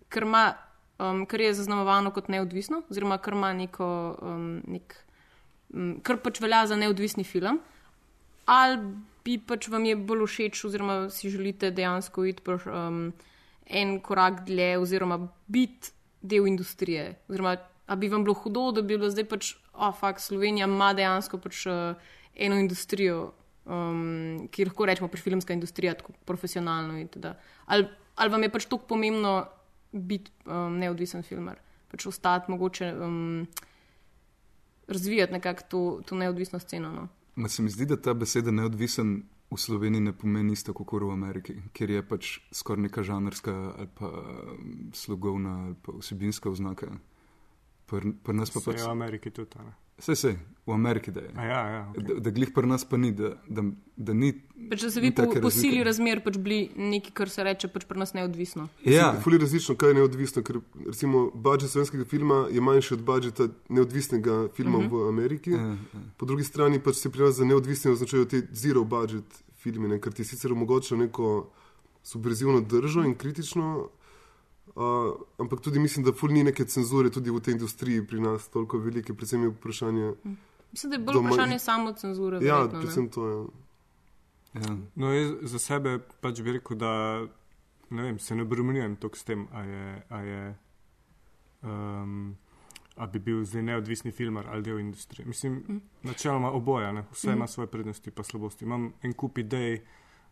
[0.08, 0.46] kar ima.
[0.94, 3.86] Um, kar je zaznamovano kot neodvisno, oziroma kar ima neko,
[4.22, 4.92] um, nek,
[5.74, 7.58] um, kar pač velja za neodvisni film,
[8.46, 8.78] ali
[9.24, 13.06] bi pač vam je bolj všeč, oziroma si želite dejansko iti pač, um,
[13.64, 17.14] en korak dlje, oziroma biti del industrije.
[17.28, 20.92] Oziroma, a bi vam bilo hudo, da bi bilo zdaj pač, oh, fakt, Slovenija ima
[20.96, 23.32] dejansko pač uh, eno industrijo,
[23.64, 26.98] um, ki lahko rečemo pač filmska industrija, tako profesionalno.
[27.00, 27.32] itd.
[27.66, 29.36] Ali, ali vam je pač tako pomembno
[29.92, 31.60] biti um, neodvisen filmer,
[31.92, 32.92] pač ostati mogoče.
[33.00, 33.46] Um,
[34.84, 36.90] Razvijati nekako to, to neodvisno sceno.
[36.92, 37.06] No.
[37.36, 41.10] Ma se mi zdi, da ta beseda neodvisen v Sloveniji ne pomeni isto kot v
[41.12, 46.90] Ameriki, kjer je pač skoraj neka žanrska ali pa um, slogovna ali pa vsebinska oznaka.
[47.86, 48.64] Pri pri nas pa Pač...
[48.64, 48.82] pač.
[48.82, 49.58] V Ameriki tudi.
[49.58, 49.83] ne?
[49.98, 51.30] Vse se, v Ameriki da je.
[51.36, 51.92] A ja, ja.
[51.96, 52.14] Okay.
[52.14, 53.62] Da, da glih pri nas pa ni, da, da,
[53.96, 54.32] da ni.
[54.70, 57.84] Pač, da se vi po, po sili razmer pač bili nekaj, kar se reče pač
[57.88, 58.66] pri nas neodvisno.
[58.88, 63.48] Ja, Fuli različno, kaj je neodvisno, ker recimo budžet slovenskega filma je manjši od budžeta
[63.68, 65.04] neodvisnega filma uh -huh.
[65.04, 65.50] v Ameriki.
[65.50, 65.76] ja, ja.
[66.16, 70.00] Po drugi strani pač se pri nas za neodvisne označujejo te zero budget filmi, ne,
[70.00, 71.50] ker ti sicer omogočajo neko
[72.02, 73.88] subverzivno držo in kritično,
[74.66, 78.48] uh, ampak tudi mislim, da ful ni neke cenzure tudi v tej industriji pri nas
[78.48, 80.12] toliko velike, predvsem je vprašanje.
[80.72, 82.38] Mislim, da je bolj Doma- vprašanje samo cenzure.
[82.42, 82.84] Ja, verjetno, ne.
[82.84, 83.46] predvsem to je.
[84.54, 84.76] ja.
[84.94, 86.92] No, jaz za sebe pač bi rekel, da
[87.90, 90.02] ne vem, se ne obremenjujem toliko s tem, a je.
[90.08, 90.56] A je
[91.62, 92.36] um,
[92.94, 95.26] A bi bil zdaj neodvisni filmar ali del industrije.
[95.26, 95.80] Mislim, mm.
[96.02, 97.02] načeloma oboje, ne?
[97.10, 97.32] vse mm.
[97.34, 98.64] ima svoje prednosti in slabosti.
[98.64, 99.80] Imam en kup idej,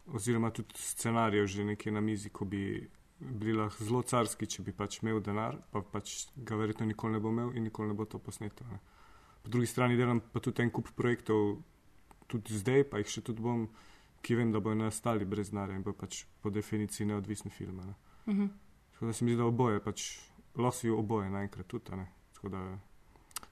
[0.06, 2.90] oziroma tudi scenarijev, že nekaj na mizi, ko bi
[3.30, 7.20] bili lahko zelo carski, če bi pač imel denar, pa pač ga verjetno nikoli ne
[7.22, 8.66] bo imel in nikoli ne bo to posneto.
[8.70, 8.80] Ne?
[9.42, 11.56] Po drugi strani delam pa tudi en kup projektov,
[12.30, 13.66] tudi zdaj, pa jih še tudi bom,
[14.22, 17.82] ki vem, da bodo nastali brez denarja in bo pač po definiciji neodvisni film.
[17.86, 17.94] Ne.
[18.32, 18.52] Mhm.
[18.92, 20.06] Tako da se mi zdi, da oboje pač
[20.76, 22.04] si oboje naenkrat tudi.
[22.34, 22.62] Tako da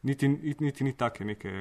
[0.03, 1.53] niti, niti, niti ni take neke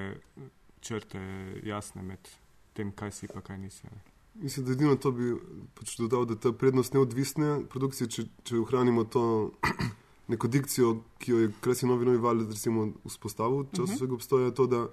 [0.82, 1.20] črte
[1.64, 2.30] jasne med
[2.74, 3.88] tem, kaj si pa kaj nisi.
[3.88, 4.19] Ne.
[4.36, 5.34] Mislim, da edino to bi
[5.76, 9.24] pač dodal, da ta prednost neodvisne produkcije, če, če ohranimo to
[10.32, 13.98] neko dikcijo, ki jo je Krasi Novi Novi Val recimo vzpostavil v času uh -huh.
[13.98, 14.88] svojega obstoja, je to, da,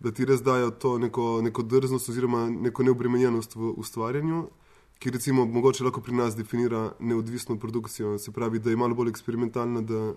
[0.00, 4.48] da ti res dajo to neko, neko drznost oziroma neko neobremenjenost v ustvarjanju,
[4.98, 8.18] ki recimo mogoče lahko pri nas definira neodvisno produkcijo.
[8.18, 10.14] Se pravi, da je malo bolj eksperimentalna, da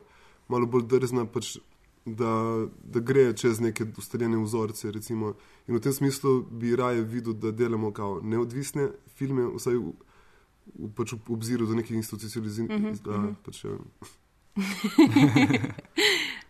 [0.47, 1.57] malo bolj drzna, pač,
[2.05, 4.91] da, da gre čez neke ustaljene vzorce.
[4.91, 5.33] Recimo.
[5.67, 9.93] In v tem smislu bi raje videl, da delamo kao neodvisne filme, vsaj v,
[10.73, 12.81] v, pač v obziru do nekih institucionaliziranih.
[12.81, 13.35] Uh -huh, uh -huh.
[13.45, 13.77] pač, ja.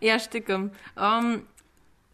[0.08, 0.70] ja, štekam.
[0.96, 1.42] Um,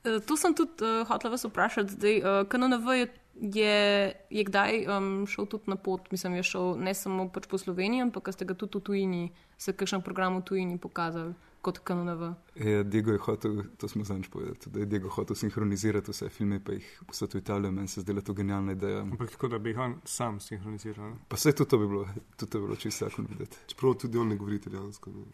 [0.04, 1.92] eh, to sem tudi uh, hotel vas vprašati.
[1.92, 3.08] Zdaj, uh, KNNV je,
[3.40, 7.58] je, je kdaj um, šel tudi na pot, mislim, je šel ne samo pač po
[7.58, 12.32] Sloveniji, ampak ste ga tudi v tujini, se kakšen program v tujini pokazali kot KNNV.
[12.54, 16.60] Ja, Diego je hotel, to smo zanj povedali, da je Diego hotel sinhronizirati vse filme,
[16.64, 19.00] pa jih posod v Italijo, meni se zdela to genialna ideja.
[19.00, 21.10] Ampak tako, da bi jih on sam sinhroniziral.
[21.10, 21.16] ne.
[21.28, 23.56] Pa vse tudi to bi bilo, tudi to bi bilo čisto tako videti.
[23.66, 25.10] Čeprav tudi on ne govori italijansko.
[25.10, 25.24] Ne.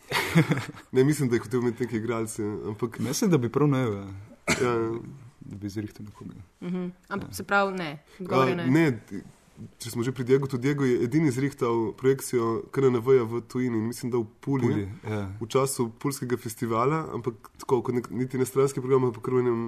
[0.93, 4.07] ne, mislim, da je hotel imeti neke igralce, ampak Mislim, da bi prav ne, ja,
[4.63, 4.91] ja,
[5.41, 6.35] da bi zrihtel nekoga.
[6.61, 6.91] Uh -huh.
[7.09, 8.67] Ampak se pravi, ne, a, odgovor je ne.
[8.67, 9.03] ne.
[9.79, 13.87] Če smo že pri Diegu, tudi Diego je edini zrihtal projekcijo KNNV-ja v tujini in
[13.87, 14.67] mislim, da v Puli.
[14.67, 15.21] Pulji, ja.
[15.39, 19.61] v času Pulskega festivala, ampak tako kot nek, niti ne stranski program, ampak v enem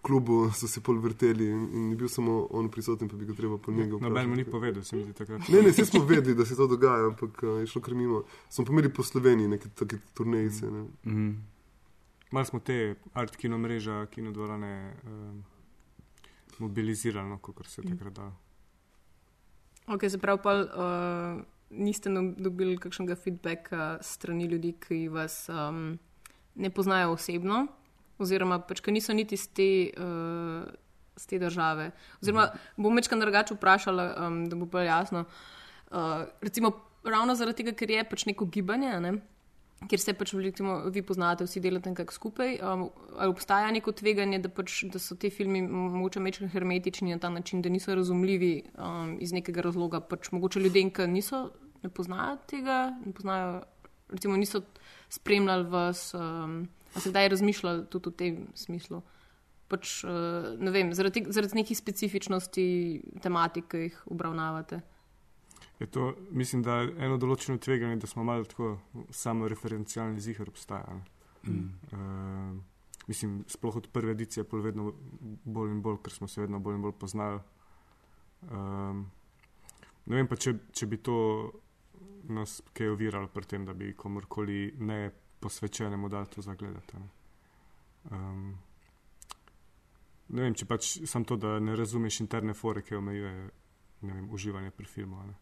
[0.00, 3.58] klubu so se pol vrteli in, je bil samo on prisoten, pa bi ga treba
[3.60, 4.50] po njega Noben mu ni vprašati.
[4.50, 5.48] povedal, se mi zdi takrat.
[5.48, 8.22] Ne, ne, vsi smo vedeli, da se to dogaja, ampak uh, je šlo kar mimo.
[8.48, 10.70] Smo pomeri po Sloveniji neke take turnejice.
[10.70, 10.88] Ne.
[11.04, 11.30] Mhm.
[12.30, 15.44] Malo smo te art kino mreža, kino dvorane um,
[16.58, 18.32] mobilizirali, no, kot se je takrat da.
[19.88, 25.98] Ok, se pravi, pa uh, niste no- dobili kakšnega feedbacka strani ljudi, ki vas um,
[26.54, 27.66] ne poznajo osebno,
[28.20, 30.68] oziroma pač, ki niso niti iz te, uh,
[31.16, 31.90] iz te države.
[32.20, 35.24] Oziroma, bom večkrat drugače vprašala, um, da bo bolj jasno.
[35.88, 36.72] Uh, recimo,
[37.04, 39.14] ravno zaradi tega, ker je pač neko gibanje, ne?
[39.86, 42.56] Kjer se pač recimo, vi poznate, vsi delate nekako skupaj.
[42.58, 47.20] Um, ali obstaja neko tveganje, da, pač, da so ti filmi mogoče mečkaj hermetični na
[47.22, 50.00] ta način, da niso razumljivi um, iz nekega razloga.
[50.00, 51.48] Pač mogoče ljudem, ki niso,
[51.84, 53.62] ne poznajo tega, ne poznajo,
[54.10, 54.64] recimo niso
[55.14, 56.64] spremljali vas, um,
[56.94, 59.02] a se kdaj razmišljali tudi v tem smislu.
[59.68, 62.68] Pač, uh, ne vem, zaradi, zaradi nekih specifičnosti
[63.22, 64.82] tematik, ki jih obravnavate.
[65.78, 68.78] Je to, mislim, da je eno določeno tveganje, da smo malo tako
[69.14, 70.94] samo referencialni zihar obstaja.
[70.94, 71.52] ne.
[71.52, 71.68] Mm.
[71.92, 74.92] Uh, mislim, sploh od prve edicije, pol vedno
[75.44, 77.40] bolj in bolj, ker smo se vedno bolj in bolj poznali.
[78.50, 79.06] Um,
[80.06, 81.16] ne vem pa, če, če bi to
[82.28, 85.10] nas kaj oviralo pri tem, da bi komorkoli ne
[85.40, 86.98] posvečenemu dal to zagledati.
[86.98, 87.08] Ne.
[88.10, 88.44] Um,
[90.28, 93.34] ne vem, če pač sam to, da ne razumeš interne fore, ki omejuje
[94.02, 95.22] vem, uživanje pri filmu.
[95.26, 95.36] Ne.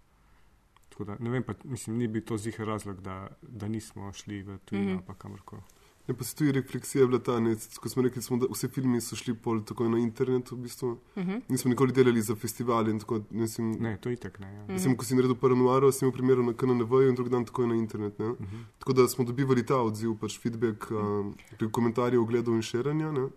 [0.97, 4.43] Tako da, ne vem, pa, mislim, ni bil to zihar razlog, da, da nismo šli
[4.43, 4.95] v tujino Mhm.
[4.95, 5.07] mm -hmm.
[5.07, 5.63] pa kamorkoli.
[6.09, 8.69] Ne, pa se tudi refleksija je bila ta, ne, ko smo rekli, smo, da vse
[8.69, 10.89] filmi so šli pol tako na internet, v bistvu.
[10.91, 11.41] Uh -huh.
[11.49, 14.55] Nismo nikoli delali za festivali in tako, mislim, Ne, to je itek ne.
[14.55, 14.63] Ja.
[14.63, 14.73] Mhm.
[14.73, 17.63] Mislim, ko si naredil prvo noaro, si imel primer na KNNV in drug dan tako
[17.63, 18.19] je na internet.
[18.19, 18.27] Ne?
[18.27, 18.65] Uh -huh.
[18.79, 23.13] Tako da smo dobivali ta odziv, pač feedback um, prek komentarjev, ogledov in širanja.
[23.13, 23.21] ne.
[23.21, 23.31] Um,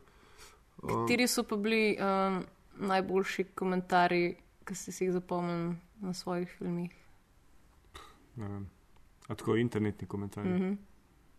[0.88, 2.44] Kateri so pa bili um,
[2.88, 6.92] najboljši komentarji, ki ste si jih zapomnili na svojih filmih?
[8.40, 8.70] Ne vem.
[9.28, 10.52] A tako internetni komentarji.
[10.52, 10.78] Mm Mm -hmm.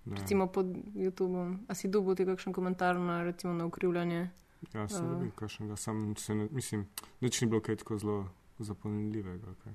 [0.06, 0.20] -hmm.
[0.20, 1.58] Recimo pod YouTubeom.
[1.68, 4.30] A si dobil ti kakšen komentar na, recimo, na ukrivljanje?
[4.74, 5.12] Ja, sem uh.
[5.12, 6.86] dobil kakšnega, sam se ne, mislim,
[7.20, 9.46] nič ni bilo kaj tako zelo zapolnljivega.
[9.46, 9.74] Okay.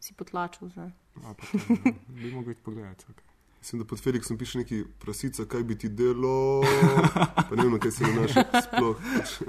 [0.00, 0.90] Si potlačil zdaj.
[1.24, 1.42] A, pa,
[1.84, 3.04] ne, bi mogel pogledati.
[3.04, 3.33] Okay.
[3.64, 6.60] Mislim, da pod Felixom piše neki prasica, kaj bi ti delo.
[7.48, 8.96] Pa ne vem, kaj se nanaša sploh.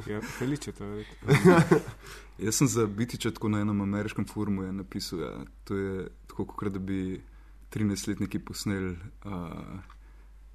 [0.08, 1.06] Ja, Feliče, to je.
[2.40, 6.46] Jaz sem za Bitiča tako na enem ameriškem forumu je napisal, ja, to je tako,
[6.46, 7.22] kot da bi
[7.70, 8.92] 13-letniki posneli
[9.26, 9.32] uh,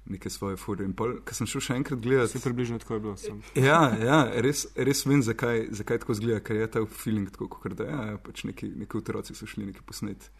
[0.05, 0.85] neke svoje fure.
[0.85, 3.13] In pol, ko sem šel še enkrat gledati, Vse približno tako je bilo.
[3.17, 3.43] Sem.
[3.55, 7.77] Ja, ja res, res vem, zakaj, zakaj tako zgleda, ker je ta feeling tako, kot
[7.77, 10.31] da ja, ja, pač neki, neki otroci so šli nekaj posnet,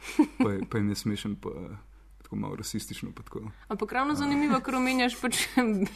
[0.41, 1.53] pa, je- pa jim je smešen, pa
[2.31, 3.09] tako malo rasistično.
[3.67, 5.35] Ampak ravno zanimivo, ker omenjaš pač,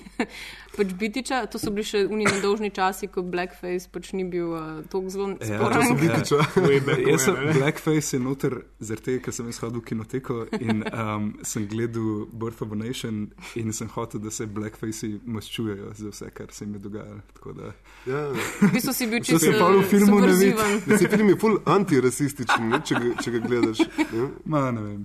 [0.75, 4.63] pač Bitiča, to so bili še uniji nedolžni časi, ko Blackface pač ni bil uh,
[4.83, 5.87] tako zelo Ja, to sporen.
[5.87, 6.39] so Bitiča.
[6.59, 7.39] Ujme, Jaz sem?
[7.55, 12.27] Blackface je noter, zaradi tega, ker sem jaz hodil v kinoteko in um, sem gledal
[12.27, 16.65] Birth of a Nation in sem hotel, da se Blackfacei maščujejo za vse, kar se
[16.65, 17.21] jim je dogajalo.
[17.33, 17.71] Tako da-
[18.05, 18.25] Ja,
[18.61, 20.51] V bistvu si bil To čisto se pa v filmu ne vidi.
[20.51, 20.83] subversiven.
[20.85, 23.79] Mislim, film je full antirasističen, ne, če, ga, če ga gledaš.
[24.11, 24.27] Ne?
[24.45, 24.99] Ma, ne vem.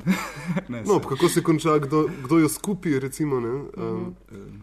[0.68, 3.40] ne, No, kako se konča, kdo, kdo jo skupi, recimo.
[3.40, 3.48] Ne?
[3.48, 4.60] Um, Um,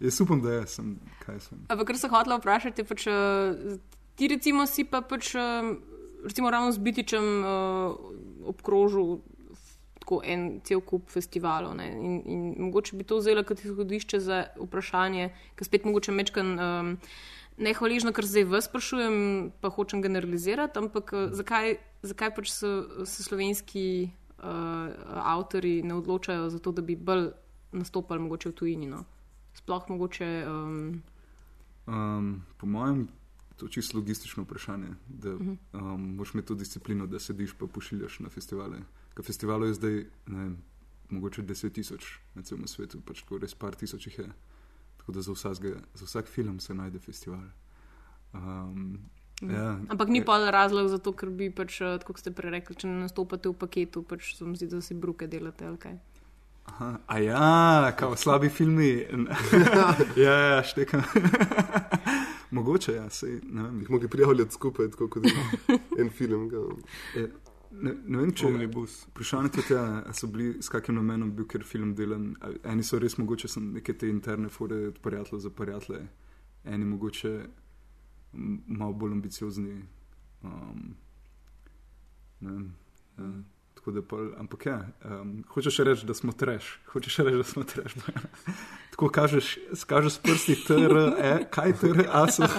[0.00, 0.92] Jaz upam, da jaz sem,
[1.26, 1.58] kaj sem.
[1.66, 3.80] Ampak kar sem hotela vprašati, pač, uh,
[4.14, 5.72] ti recimo si pa pač, uh,
[6.22, 7.96] recimo ravno z Bitičem uh,
[8.46, 9.18] obkrožil
[9.98, 11.74] tako en cel kup festivalov.
[11.74, 16.54] ne, In, in mogoče bi to vzela kot izhodišče za vprašanje, ki spet mogoče mečkan.
[16.58, 16.94] Um,
[17.58, 21.72] Nehvaližno, ker zdaj vas sprašujem, pa hočem generalizirati, ampak eh, zakaj,
[22.06, 22.68] zakaj pač se,
[23.02, 27.30] se slovenski avtori ne odločajo za to, da bi bolj
[27.72, 28.86] nastopali mogoče v tujini?
[28.86, 29.04] No?
[29.54, 30.28] Sploh mogoče.
[30.48, 31.02] Um,
[31.88, 33.08] Um, po mojem,
[33.56, 34.88] to je čisto logistično vprašanje.
[35.08, 35.60] Da um,
[36.14, 38.78] moraš imeti to disciplino, da sediš pa pošiljaš na festivale.
[39.14, 40.50] Ker festivalov je zdaj, ne
[41.10, 44.28] mogoče 10 tisoč na celem svetu, pač tako res par tisoč jih je.
[44.98, 47.48] Tako da za, vsakega, za vsak film se najde festival.
[48.34, 48.98] Um,
[49.42, 52.50] ja, Ampak ni je- pa razlog za to, ker bi pač, eh, kot ste prej
[52.50, 55.66] rekli, če ne nastopate v paketu, pač se mi zdi, da si bruke delate.
[55.66, 55.98] ali kaj.
[56.66, 59.06] Aha, a ja, kao slabi filmi.
[60.16, 61.02] ja, ja, štekam.
[62.50, 63.80] Mogoče, ja, sej, ne vem.
[63.80, 65.32] jih mogli prijavljati skupaj, tako kot je
[65.98, 66.50] en film.
[67.16, 67.26] E,
[67.70, 69.06] Ne, ne vem, če Omnibus.
[69.06, 72.34] Vprašanje tudi je, ali so bili s kakim namenom bil ker film delan.
[72.40, 76.00] Ali Eni so res mogoče neke te interne fore od prijateljev za prijatelje,
[76.64, 77.42] eni mogoče
[78.66, 79.82] malo bolj ambiciozni.
[80.42, 80.94] Um,
[82.40, 82.70] ne.
[83.18, 83.32] Ja.
[83.74, 87.62] Tako da pol, ampak ja, um, hočeš reči, da smo treš, hočeš reči, da smo
[87.62, 87.94] treš.
[88.90, 92.42] Tako kažeš, kažeš s prsti, tr, e, kaj tr, a so.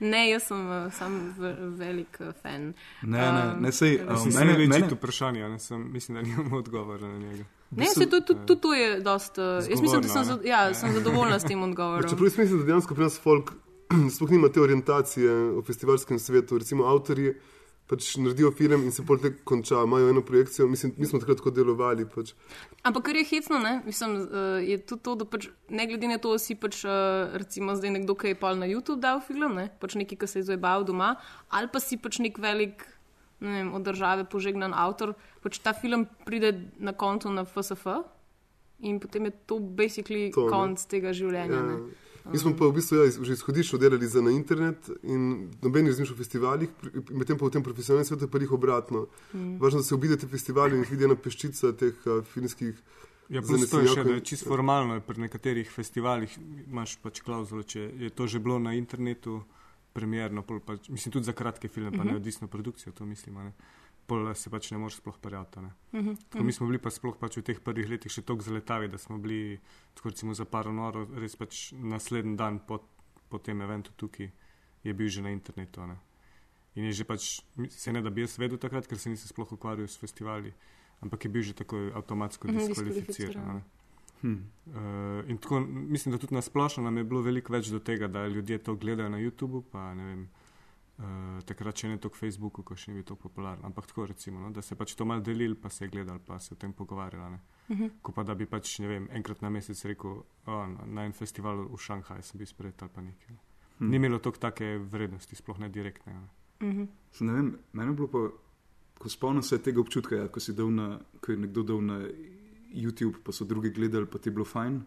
[0.00, 1.34] Ne, jaz sem uh, sam
[1.78, 2.72] velik uh, fan.
[3.02, 6.16] Ne, ne, ne, sej, um, Mislim, mene, da je mene, legitimno vprašanje, ne, sem, mislim,
[6.16, 7.44] da nimamo odgovora na njega.
[7.70, 9.38] Ne, se tudi to, to, to je dost.
[9.38, 12.08] Uh, jaz mislim, da sem, Zgovorno, za, ja, sem zadovoljna s tem odgovorom.
[12.10, 13.52] Čeprav jaz mislim, da dejansko pri nas folk
[14.14, 16.58] sploh nima te orientacije v festivalskem svetu.
[16.58, 17.34] Recimo avtorji
[17.84, 20.66] pač naredijo film in se pol te konča, imajo eno projekcijo.
[20.68, 22.06] Mislim, mi smo takrat tako delovali.
[22.08, 22.32] Pač.
[22.82, 23.74] Ampak kar je hecno, ne?
[23.84, 27.76] Mislim, uh, je tudi to, da pač, ne glede na to, si pač, uh, recimo
[27.76, 29.68] zdaj nekdo, ki je pa na YouTube dal film, ne?
[29.80, 31.14] pač neki, ki se je zoebal doma,
[31.52, 32.86] ali pa si pač nek velik,
[33.44, 35.12] ne vem, od države požegnan avtor,
[35.44, 38.00] pač ta film pride na konto na FSF
[38.84, 40.52] in potem je to basically To, ne.
[40.52, 41.60] konc tega življenja.
[41.60, 41.68] Ja.
[41.68, 42.03] ne.
[42.32, 46.14] Mi smo pa v bistvu ja, že izhodišče delali za na internet in noben razmišlja
[46.14, 46.70] o festivalih,
[47.12, 49.06] medtem pa v tem profesionalnem svetu pa jih obratno.
[49.34, 49.58] Mm.
[49.60, 52.80] Važno, da se obidete festivali in jih vidi ena peščica teh uh, filmskih.
[53.28, 56.32] Ja, plus to je še, da je čisto formalno, pri nekaterih festivalih
[56.64, 59.42] imaš pač klauzulo, če je to že bilo na internetu,
[59.94, 63.52] premjerno, pač, mislim tudi za kratke filme, pa neodvisno produkcijo, to mislim, a ne.
[64.06, 65.58] Pol se pač ne moreš sploh prijaviti.
[65.58, 65.72] a ne.
[66.28, 68.98] Tako mi smo bili pa sploh pač v teh prvih letih še toliko zaletavi, da
[68.98, 69.60] smo bili,
[69.94, 72.80] tako recimo za paro noro, res pač naslednji dan po,
[73.28, 74.30] po tem eventu tukaj
[74.82, 75.80] je bil že na internetu.
[75.80, 75.96] a ne.
[76.74, 77.40] In je že pač,
[77.70, 80.52] se ne da bi jaz vedel takrat, ker se nisem sploh ukvarjal s festivali,
[81.00, 83.06] ampak je bil že tako avtomatsko Mhm, diskvalificiran.
[83.06, 83.44] diskvalificiran.
[83.44, 83.62] a ne.
[84.20, 84.38] hm.
[84.66, 88.08] Uh, in tako, mislim, da tudi na splošno nam je bilo veliko več do tega,
[88.08, 90.43] da ljudje to gledajo na YouTubu, pa ne vem, uh,
[91.44, 93.64] takrat še ne toliko Facebooku, ko še ni bil tako popularen.
[93.66, 96.38] Ampak tako recimo, no, da se pač to mal delili, pa se je gledali, pa
[96.38, 97.30] se o tem pogovarjali.
[97.32, 97.40] ne.
[97.68, 97.90] Mhm.
[98.02, 101.66] Ko pa da bi pač, ne vem, enkrat na mesec rekel, o, na, en festival
[101.66, 103.34] v Šanghaju sem bil sprejet ali pa nekaj.
[103.34, 103.40] no.
[103.78, 103.90] Hm.
[103.90, 106.12] Ni imelo toliko take vrednosti, sploh ne direktne.
[106.12, 106.28] Ne.
[106.62, 106.84] Mhm.
[107.10, 108.30] Se Ne vem, meni je bilo pa,
[108.98, 111.98] ko spomnim se tega občutka, ja, ko, na, ko je nekdo dal na
[112.74, 114.82] YouTube, pa so drugi gledali, pa ti je bilo fajn.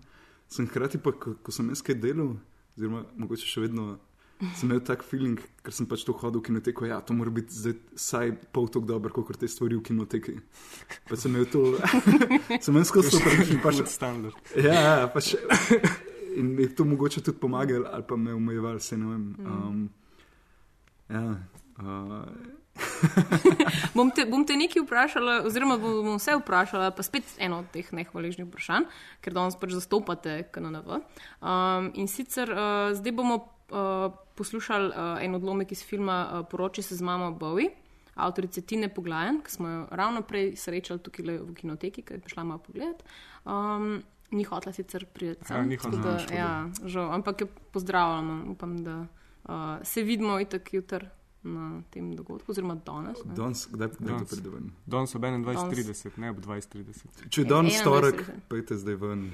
[0.48, 2.38] Sem hkrati pa, ko, ko sem jaz kaj delal,
[2.78, 3.98] oziroma mogoče še vedno.
[4.38, 6.86] Sem imel tak feeling, ker sem pač to hodil v kinoteko.
[6.86, 10.36] Ja, to mora biti zdaj vsaj pol tako dobro, kot te stvari v kinoteki.
[11.10, 11.64] Pa sem imel to,
[12.64, 13.62] sem imel skozi to prepričanje.
[13.66, 14.38] Pač, Kot standard.
[14.54, 15.34] ja, ja, pač,
[16.38, 19.26] in mi je to mogoče tudi pomagalo, ali pa me omejevalo, se ne vem.
[19.42, 19.82] Um,
[21.10, 21.26] ja,
[21.82, 22.30] uh,
[23.98, 27.90] Bom te, bom te nekaj vprašala, oziroma bom, vse vprašala, pa spet eno od teh
[27.90, 28.86] nehvaležnih vprašanj,
[29.26, 31.00] ker danes pač zastopate KNNV.
[31.42, 33.40] Um, in sicer uh, zdaj bomo
[33.72, 37.70] uh, poslušali uh, en odlomek iz filma uh, Poroči se z mamo Bowie.
[38.18, 42.22] Avtorice Tine Poglajen, ki smo jo ravno prej srečali tukaj le v kinoteki, ki je
[42.26, 43.04] prišla malo pogled.
[43.46, 44.02] Um,
[44.32, 49.06] ni hotela sicer priti Ja, ni da, ja, žal, ampak jo pozdravljamo, upam, da
[49.44, 49.54] uh,
[49.84, 51.06] se vidimo itak jutri
[51.44, 53.18] na tem dogodku, oziroma danes.
[53.26, 53.36] ne.
[53.36, 54.30] Danes, kdaj, kdaj to Danes.
[54.30, 54.72] pride ven?
[54.86, 55.46] Danes ob Danes.
[55.46, 57.30] 21.30, ne ob 20.30.
[57.30, 59.30] Če je Ja, danes 21, torek, pejte zdaj ven,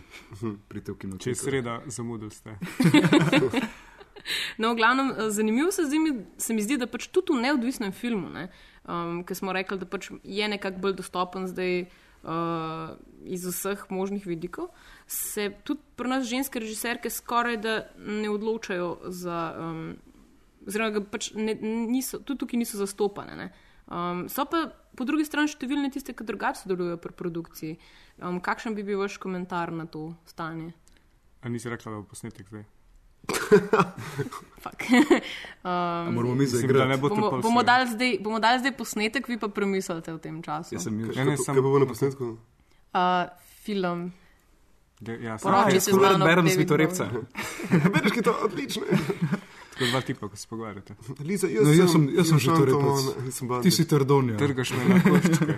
[0.67, 1.17] pridite v kino.
[1.17, 2.57] Če je sreda, zamudili ste.
[4.61, 5.97] No, v glavnem, eh, zanimivo se, zdi
[6.37, 8.47] se mi zdi, da pač tudi v neodvisnem filmu, ne,
[8.85, 11.85] um, ki smo rekli, da pač je nekako bolj dostopen zdaj
[12.23, 12.95] uh,
[13.25, 14.71] iz vseh možnih vidikov,
[15.07, 19.43] se tudi pri nas ženske režiserke skoraj da ne odločajo za.
[19.59, 19.85] Um,
[20.63, 23.35] Oziroma, pač ne, niso, tudi tukaj niso zastopane.
[23.35, 23.49] ne.
[23.91, 27.73] Um, so pa po drugi strani številne tiste, ki drugače sodelujejo pri produkciji.
[28.21, 30.71] Um, kakšen bi bil vaš komentar na to stanje?
[31.43, 32.63] A nisi rekla, da bo posnetek zdaj?
[34.63, 34.83] Fuck.
[35.63, 37.01] A moramo mi zaigrati.
[37.01, 40.75] bomo, bomo, dali zdaj, bomo dali zdaj posnetek, vi pa premislite v tem času.
[40.75, 41.15] Jaz sem jaz.
[41.15, 42.35] Ne, ne, Kaj bo na posnetku?
[42.91, 43.31] Uh,
[43.63, 44.11] film.
[44.99, 47.07] De, ja, Poroči se z mano, berem David svitorepca.
[47.93, 48.83] Bereš, ki je to odlično.
[49.73, 50.95] tako dva tipa, ko se pogovarjate.
[51.19, 53.61] Liza, jaz, No, jaz sem, jaz sem jaz že to rekel.
[53.63, 54.37] Ti si Tardonija.
[54.37, 55.57] Trgaš me na koščke.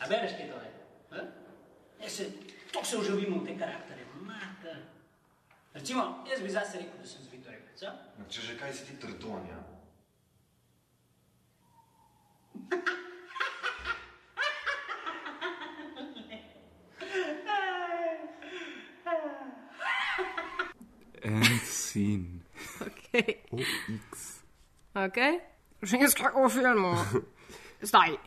[0.00, 0.70] A bereš, kaj to je?
[1.18, 1.26] Eh?
[2.02, 2.24] Jaz se,
[2.72, 4.06] to se uživim v te karaktere.
[4.20, 4.76] Mater.
[5.74, 7.82] Recimo, jaz bi zase rekel, da sem zvitorepec.
[7.82, 7.92] a?
[8.30, 9.58] Če že kaj si ti trdonja.
[21.24, 22.42] En sin.
[22.78, 23.42] Okay.
[23.50, 24.44] OX.
[24.94, 25.40] Okay.
[25.82, 26.94] Ženska v filmu.
[27.82, 28.18] Zdaj.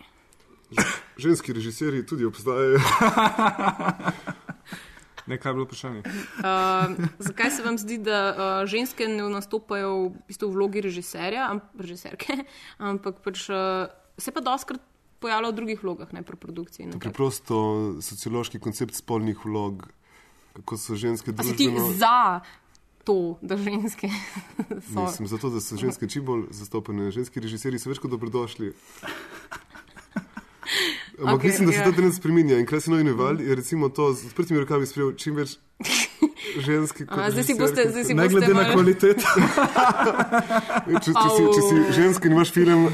[1.18, 2.80] Ženski režiserji tudi obstajajo.
[5.28, 6.02] Nekaj je bilo vprašanje.
[6.06, 11.50] Uh, zakaj se vam zdi, da uh, ženske ne nastopajo v, bistvu v vlogi režiserja,
[11.52, 12.38] amp, režiserke,
[12.92, 14.82] ampak pač, uh, se pa doskrat
[15.20, 16.88] pojavlja v drugih vlogah, ne pri produkciji?
[16.88, 17.04] nekako?
[17.04, 17.58] Preprosto
[18.02, 19.90] sociološki koncept spolnih vlog,
[20.62, 21.94] kako so ženske A si ti družbeno.
[22.00, 22.42] za
[23.04, 24.08] to, da ženske
[24.94, 25.04] so?
[25.04, 27.12] Mislim, zato, da so ženske čim bolj zastopane.
[27.12, 28.74] Ženski režiserji so več kot dobrodošli.
[31.18, 31.84] Ampak okay, mislim, da se ja.
[31.84, 35.36] ta trend spremenja in krasni novi val je recimo to z odprtimi rokami sprejel čim
[35.36, 35.58] več
[36.60, 37.06] ženski.
[37.06, 39.26] kot zdaj si boste, zdaj si Ne boste glede na malo- kvaliteto.
[40.98, 42.86] Če, če, si, če si ženska in imaš film,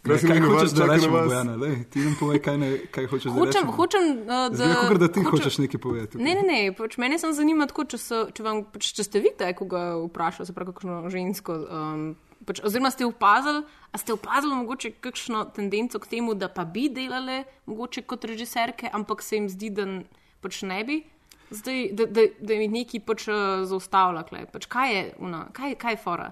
[0.00, 1.26] krasni Kaj novi val hočeš, da na vas.
[1.26, 1.54] Bojana?
[1.56, 3.72] Lej, ti nam povej, kaj, ne, kaj hočeš, da Hočem, rečemo.
[3.72, 4.38] hočem, uh, da.
[4.52, 6.14] Zdaj, kot da ti hočem- hočeš nekaj povedati.
[6.18, 9.20] Ne, ne, ne, pač mene samo zanima, tako, če, so, če, vam, pač, če ste
[9.20, 11.58] vi taj, koga vprašali, se pravi, kakšno žensko.
[11.68, 12.06] Um,
[12.40, 16.88] pač, oziroma ste opazili, a ste opazili mogoče kakšno tendenco k temu, da pa bi
[16.88, 19.86] delale mogoče kot režiserke, ampak se jim zdi, da
[20.40, 21.00] pač ne bi.
[21.50, 24.22] Zdaj, da, da, da jih neki pač uh, zaustavlja.
[24.22, 24.44] kle.
[24.46, 26.28] Pač, kaj je una, kaj, kaj je fora?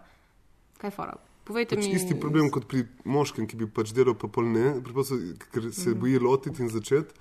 [0.78, 1.16] Kaj je fora?
[1.44, 1.94] Povejte Pač mi.
[1.96, 5.16] isti problem kot pri moškem, ki bi pač delal, pa pol ne, preprosto,
[5.50, 5.98] ker se Mhm.
[5.98, 7.14] boji lotiti in začeti.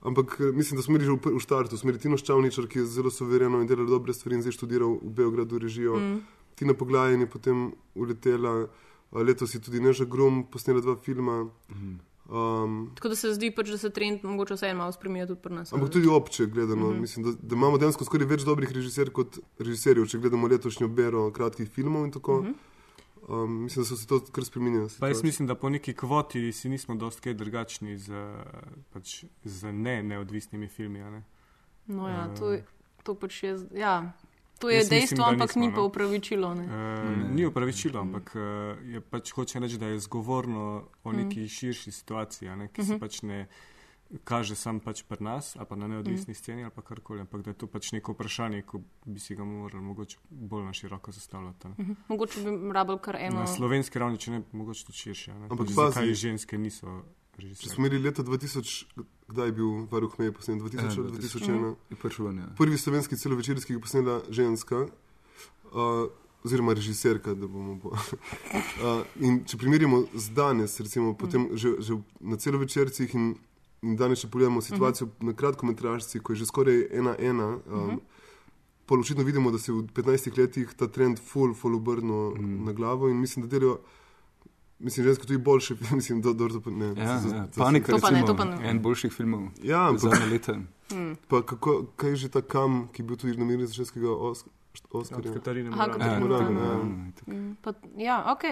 [0.00, 2.78] Ampak eh, mislim, da smo imeli že v, v štartu, smo imeli Tino Ščavničar, ki
[2.78, 5.94] je zelo suvereno in delal dobre stvari in zdaj študiral v Beogradu režijo.
[5.94, 6.18] Mm.
[6.58, 7.62] Tina Poglajen je potem
[7.94, 8.66] uletela,
[9.12, 11.46] eh, letos je tudi Neža Grum posnela dva filma.
[12.28, 15.54] Um, Tako da se zdi, pač, da se trend mogoče vseeno malo spremenja tudi pri
[15.54, 15.72] nas.
[15.72, 17.00] ampak tudi obče gledano, mm -hmm.
[17.00, 21.30] mislim, da, da imamo dejansko skoraj več dobrih režiserjev kot režiserjev, če gledamo letošnjo bero
[21.32, 22.42] kratkih filmov in tako.
[22.42, 22.54] Mm -hmm.
[23.34, 24.88] um, mislim, da so se to kar spremenjalo.
[25.00, 28.12] Pa jaz mislim, da po neki kvoti si nismo dosti kaj drugačni z,
[28.92, 31.00] pač, z ne neodvisnimi filmi.
[31.00, 31.22] a Ne?
[31.86, 32.64] No, ja, to, je-
[33.02, 33.58] to pač je.
[33.74, 34.12] Ja,
[34.58, 35.74] to je Jaz mislim, dejstvo, da ampak nismo, ni no.
[35.74, 36.54] pa upravičilo.
[36.54, 36.64] Ne.
[36.64, 38.42] Uh, ni upravičilo, ampak uh,
[38.84, 40.64] je pač hoče reči, da je zgovorno
[41.04, 41.16] o Mhm.
[41.18, 43.48] neki širši situaciji, a ne, ki se pač ne
[44.24, 46.34] kaže sam pač pri nas ali pa na neodvisni Mhm.
[46.34, 49.44] sceni ali pa karkoli, ampak da je to pač neko vprašanje, ko bi si ga
[49.44, 51.66] morali mogoče bolj na široko zastavljati.
[51.66, 51.94] a ne.
[52.08, 53.36] Mogoče bi rabili kar eno.
[53.36, 55.30] Na slovenski ravni, če ne, mogoče tudi širše.
[55.30, 55.44] a ne.
[55.44, 55.74] Ampak pazi.
[55.74, 57.02] zakaj ženske niso
[57.38, 57.74] Če režiserke?
[57.74, 60.58] smo imeli leta 2000, kdaj je bil Varuh Meje posnet?
[60.58, 61.74] 2000 Ja, ali 2001.
[61.90, 62.46] Je prvi ven, ja.
[62.58, 64.80] Prvi slovenski celovečer, ki je posnela ženska,
[65.70, 66.08] uh,
[66.42, 67.76] oziroma režiserka, da bomo.
[67.82, 67.94] Bo.
[67.94, 73.36] uh, in če primerjamo z danes, recimo, potem že, že na celovečercih in,
[73.86, 75.30] in danes, če pogledamo situacijo uh -huh.
[75.30, 77.46] na kratkometražci, ko je že skoraj ena ena.
[77.46, 78.00] Um, uh -huh.
[78.86, 82.64] Pol očitno vidimo, da se je v 15 letih ta trend full, full obrnil mm.
[82.64, 83.78] na glavo in mislim, da delajo.
[84.80, 86.86] Mislim, ženske tudi boljše, mislim, da dobro, da ne.
[86.96, 87.46] Ja, za- ja.
[87.56, 88.58] Panika, To pa ne, to pa ne.
[88.62, 89.48] en boljših filmov.
[89.62, 90.54] Ja, ampak Zadnje leta.
[91.28, 94.46] Pa kako, kaj je že ta kam, ki je bil tudi nominiran za ženskega Os-
[94.90, 95.32] Od Oskarja?
[95.34, 95.92] Katarine Aha, Morane.
[95.94, 97.04] Katarina Morane, Morane.
[97.06, 97.12] ja.
[97.12, 97.30] tako.
[97.62, 98.44] Pa, ja, ok,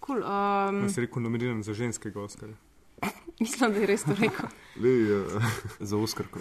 [0.00, 0.18] cool.
[0.18, 2.56] Um, Jaz sem rekel nominiran za ženskega Oskarja.
[3.40, 4.46] mislim, da je res to rekel.
[4.76, 5.42] Lej, uh,
[5.80, 6.38] Za Oskarko.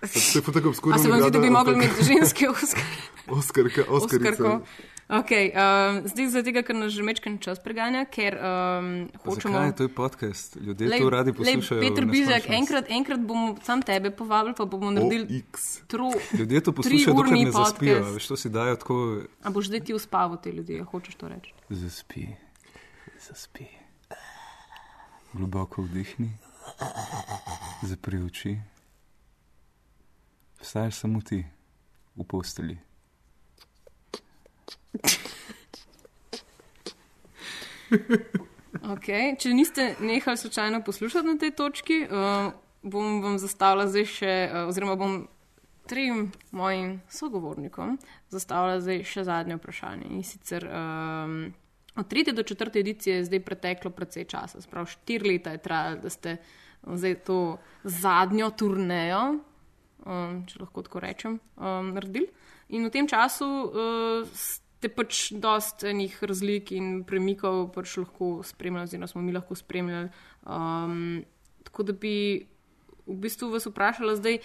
[0.00, 0.98] To je pa tako obskurno.
[0.98, 2.82] Se vam zdi, da bi mogli imeti ženski Oskar?
[3.38, 4.30] Oskarka, Oskarica.
[4.30, 4.60] Oskarko.
[5.08, 9.54] Okay, um, zdaj zaradi tega, ker nas že mečken čas preganja, ker um, hočemo.
[9.54, 10.56] Zakaj to je podcast?
[10.58, 11.80] Ljudje Lej- to radi lej, poslušajo.
[11.80, 12.58] Petr Bizjak, neskončnost.
[12.58, 15.44] enkrat, enkrat bomo sam tebe povabili, pa bomo naredili
[15.86, 17.94] tro, Ljudje to poslušajo, dokler ne zaspijo.
[17.94, 18.14] podcast.
[18.14, 18.96] Veš, to si dajo tako.
[19.42, 21.54] A boš zdaj ti uspal te ljudi, hočeš to reči?
[21.70, 22.26] Zaspi,
[23.28, 23.64] zaspi.
[25.32, 26.30] Globoko vdihni,
[27.82, 28.58] zapri oči.
[30.66, 31.46] Vstaješ samo ti
[32.16, 32.74] v posteli.
[38.86, 39.36] Okay.
[39.38, 42.50] Če niste nehali slučajno poslušati na tej točki, uh,
[42.82, 45.16] bom vam zastavila zdaj še, uh, oziroma bom
[45.86, 47.94] trem mojim sogovornikom
[48.34, 50.10] zastavila zdaj še zadnje vprašanje.
[50.10, 51.40] In sicer um,
[51.94, 56.02] od tretje do četrte edicije je zdaj preteklo precej časa, sprav štiri leta je trajalo,
[56.02, 56.40] da ste
[56.82, 57.42] zdaj to
[57.86, 59.38] zadnjo turnejo,
[60.06, 62.28] um, če lahko tako rečem, um, naredili.
[62.74, 68.88] In v tem času uh, ste pač dost enih razlik in premikov pač lahko spremljali,
[68.90, 70.10] oziroma smo mi lahko spremljali.
[70.46, 71.24] Um,
[71.66, 72.46] tako da bi
[73.06, 74.40] v bistvu vas vprašala zdaj,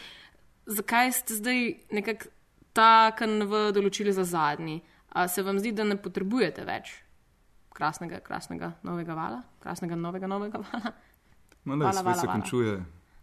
[0.66, 2.30] zakaj ste zdaj nekako
[2.74, 4.82] ta KNV določili za zadnji?
[5.12, 6.93] A se vam zdi, da ne potrebujete več
[7.76, 10.93] krasnega, krasnega novega vala, krasnega novega novega vala?
[11.62, 12.34] No, ne, Vala, vala, se vala.
[12.39, 12.72] končuje,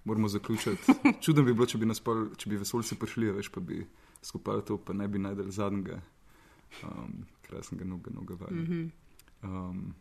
[0.09, 0.93] moramo zaključiti.
[1.23, 3.83] Čudno bi bilo, če bi, nas pol, če bi vesoljci prišli, veš, pa bi
[4.23, 6.01] skupaj to, pa ne bi najdel zadnjega
[6.83, 8.53] um, krasnega novega novega vala.
[8.55, 8.85] Mhm.
[9.43, 9.95] Um,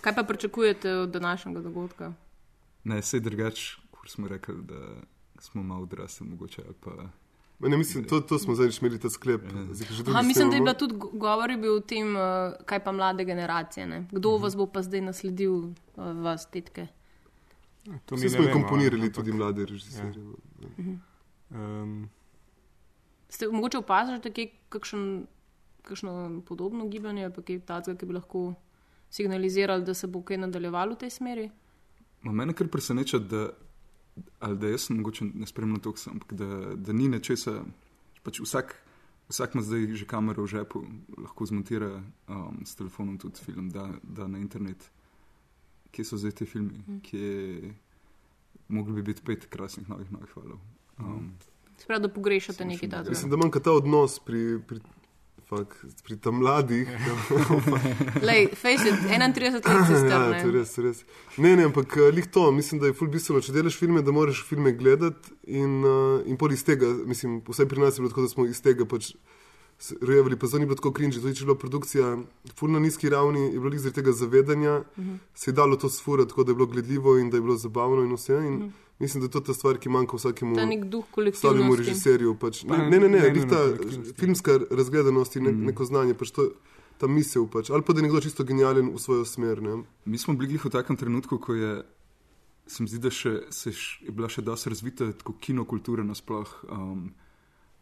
[0.00, 2.12] Kaj pa pričakujete od današnjega dogodka?
[2.84, 4.80] ne, sej drugač, kot smo rekli, da
[5.40, 6.62] smo malo odrasli, mogoče.
[6.64, 6.90] ali Pa,
[7.58, 9.42] Ma Ne, mislim, to, to smo zdaj imeli ta sklep.
[9.70, 12.22] Zdaj, že drugi Aha, mislim, da je bila tudi go- govor bil o tem, uh,
[12.64, 13.86] kaj pa mlade generacije.
[13.86, 14.06] Ne?
[14.12, 14.42] Kdo Mhm.
[14.42, 15.72] vas bo pa zdaj nasledil, uh,
[16.16, 16.86] vas, tetke?
[18.06, 20.22] To Vsi smo jih vemo, komponirali, ampak- tudi mladi režiserji.
[20.60, 20.96] Ja.
[21.50, 22.08] Um,
[23.28, 25.26] Ste mogoče opazili kje kakšen,
[25.82, 28.54] kakšno podobno gibanje ali pa kaj takega, ki bi lahko
[29.10, 31.50] signalizirali, da se bo kaj nadaljevalo v tej smeri?
[32.22, 33.48] Ma mene kar preseneča, da,
[34.40, 37.62] ali da jaz mogoče ne spremljam to, ampak da, da ni nečesa.
[38.22, 38.74] Pač vsak,
[39.28, 40.84] vsak ima zdaj že kamero v žepu,
[41.18, 44.90] lahko zmontira um, s telefonom tudi film, da, da na internet.
[45.90, 46.98] Kje so zdaj ti filmi, Mhm.
[47.00, 47.74] kje
[48.68, 50.58] mogli bi biti pet krasnih novih novih valov.
[50.98, 51.32] Um,
[51.78, 53.10] Sprav, da pogrešate nekaj takega.
[53.10, 54.80] Mislim, da manjka ta odnos pri, pri,
[55.48, 56.88] fak, pri tam mladih.
[58.28, 60.42] Lej, face it, 31 let si star, ja, ne?
[60.42, 61.04] to je res, res.
[61.38, 64.12] Ne, ne, ampak eh, lih to, mislim, da je ful bistveno, če delaš filme, da
[64.12, 68.10] moraš filme gledati in, uh, in pol iz tega, mislim, vsaj pri nas je bilo
[68.10, 69.14] tako, da smo iz tega pač
[70.00, 72.06] rojevali, pa zdaj ni bilo tako cringe, tudi če je bila produkcija
[72.52, 75.14] ful na nizki ravni, je bilo zaradi tega zavedanja, Mhm.
[75.34, 78.02] se je dalo to sfurati, tako da je bilo gledljivo in da je bilo zabavno
[78.02, 78.34] in vse.
[78.36, 78.68] In Mhm.
[78.98, 80.56] Mislim, da je to ta stvar, ki manjka vsakemu
[81.34, 82.34] stalnemu režiserju.
[82.34, 82.64] Pač.
[82.66, 83.60] Pa Ne, ne, ne, ne ne, ne ta
[84.12, 86.50] filmska razgledanost in ne, neko znanje, pač to,
[86.98, 87.70] ta misel, pač.
[87.70, 89.62] ali pa da je nekdo čisto genijalen v svojo smer.
[89.62, 89.82] Ne.
[90.04, 91.84] Mi smo bili v takem trenutku, ko je,
[92.66, 93.70] se mi zdi, da še, se
[94.02, 96.50] je bila še dosti razvita tako kinokultura nasploh.
[96.68, 97.14] Um,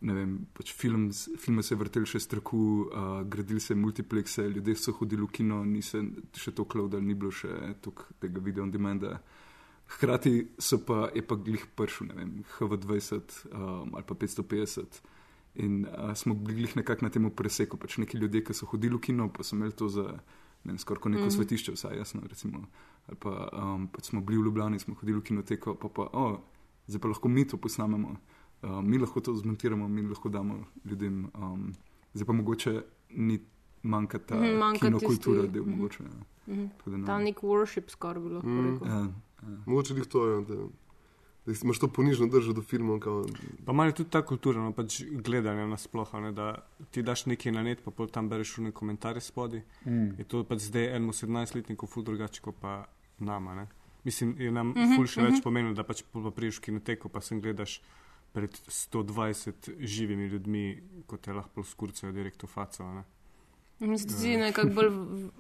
[0.00, 4.92] vem, pač film, filme se je vrteli še strahu, uh, gradili se multiplekse, ljudje so
[4.98, 6.02] hodili v kino, ni se
[6.36, 9.16] še to cloudal, ni bilo še toliko tega video on demanda.
[9.96, 15.00] Hkrati so pa, je pa glih prišel, ne vem, HV20 um, ali pa 550.
[15.64, 18.98] In uh, smo bili glih nekako na tem preseku, pač neki ljudje, ki so hodili
[18.98, 20.10] v kino, pa so imeli to za
[20.66, 21.30] ne vem, skoraj neko mm.
[21.30, 22.20] svetišče, vsaj jasno.
[22.28, 22.66] Recimo.
[23.06, 26.40] Ali pa um, pač smo bili v Ljubljani, smo hodili v kinoteko, pa pa, oh,
[26.86, 28.16] zdaj pa lahko mi to posnamemo,
[28.62, 31.30] uh, mi lahko to zmontiramo, mi lahko damo ljudem.
[31.34, 31.72] Um,
[32.14, 33.40] zdaj pa mogoče ni
[33.82, 35.70] manjka ta Mhm, mm, manjka kinokultura, tisti- del mhm.
[35.70, 36.02] mogoče.
[36.02, 36.54] Ja.
[36.54, 36.66] Mhm.
[36.78, 37.24] Tako da ne Ta vem.
[37.24, 38.72] nek worship skoraj bi lahko Mm.
[38.72, 38.88] rekel.
[38.88, 38.98] Ja,
[39.42, 39.58] ja.
[39.66, 40.54] Mogoče jih to je, da,
[41.46, 43.00] da imaš to ponižno držo do filmov.
[43.00, 43.24] Kao,
[43.64, 46.54] Pa malo je tudi ta kultura, no, pač gledanje nasploh, ne, da
[46.90, 49.62] ti daš nekaj na net, pa pol tam bereš v komentarje spodaj.
[49.86, 50.18] Mm.
[50.18, 52.84] Je to pač zdaj enemu 17-letniku ful drugače, kot pa
[53.18, 53.54] nama.
[53.54, 53.66] Ne.
[54.04, 55.32] Mislim, je nam mm -hmm, ful še mm -hmm.
[55.34, 57.82] več pomenilo, da pač pa priješ v kinoteko, pa sem gledaš
[58.36, 60.64] pred 120 živimi ljudmi,
[61.06, 62.84] kot te lahko skurcajo direkt v faco.
[62.92, 63.04] Ne.
[63.98, 64.90] Se zdi nekako bolj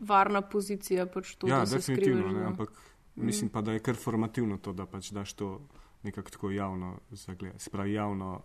[0.00, 2.34] varna pozicija, pač to, ja, definitivno, skrivaš.
[2.34, 2.72] ne, da- ampak
[3.16, 3.24] Mm.
[3.24, 5.60] mislim pa, da je kar formativno to, da pač daš to
[6.02, 8.42] nekako tako javno zagledati, se pravi javno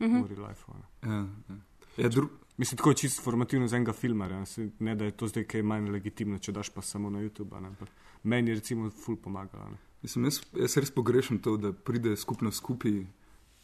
[0.00, 0.22] Mhm.
[0.22, 0.64] v real life.
[1.02, 1.56] Ja, ja.
[1.96, 2.28] Ja, dru...
[2.56, 5.44] Mislim, tako je čisto formativno za enega filmarja, ne, Se- ne da je to zdaj
[5.44, 7.60] kaj manj legitimno, če daš pa samo na YouTube.
[7.60, 7.88] Ne, ampak
[8.22, 9.64] meni je recimo ful pomagalo.
[9.66, 9.76] Ne.
[10.02, 13.06] Mislim, jaz, jaz res pogrešam to, da pride skupno skupaj,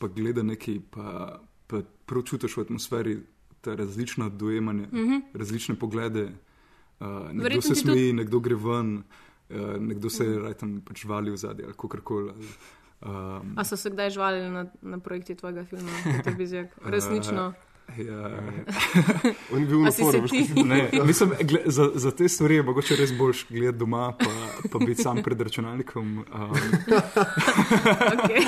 [0.01, 1.37] pa gleda nekaj, pa,
[1.67, 1.77] pa
[2.07, 3.19] prav čutiš v atmosferi
[3.61, 5.11] ta različna dojemanja, mm Mhm.
[5.11, 5.21] -hmm.
[5.35, 6.25] različne poglede.
[7.01, 9.03] Uh, nekdo Verjetno se smeji, tudi- nekdo gre ven,
[9.51, 10.33] uh, nekdo se Mhm.
[10.33, 10.43] mm.
[10.43, 12.31] raj tam pač vali v zadje ali kakorkoli.
[12.31, 12.47] ali,
[13.03, 16.69] Um, A so se kdaj žvalili na, na projekti tvojega filma, Peter Bizjak?
[16.87, 17.53] Resnično.
[17.99, 18.31] Ja.
[19.53, 20.29] On je bil A na forumu.
[20.29, 20.49] ti?
[20.65, 24.27] Ne, mislim, gle, za, za te stvari je mogoče res boljš gledati doma, pa,
[24.71, 26.19] pa biti sam pred računalnikom.
[26.19, 26.25] Um,
[28.13, 28.43] Okay.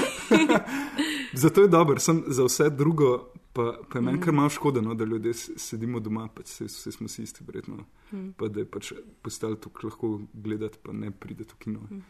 [1.42, 4.94] Zato je dobro, sem za vse drugo, pa, pa je meni kar malo škoda, no,
[4.94, 7.84] da ljudje sedimo doma, pač vse, vse smo si isti, verjetno.
[8.12, 8.28] Mhm.
[8.36, 11.80] Pa da je pač postali tukaj lahko gledati, pa ne pride v kino.
[11.90, 12.00] Mhm.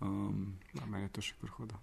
[0.00, 1.78] Um, Ja, meni je to še prihoda.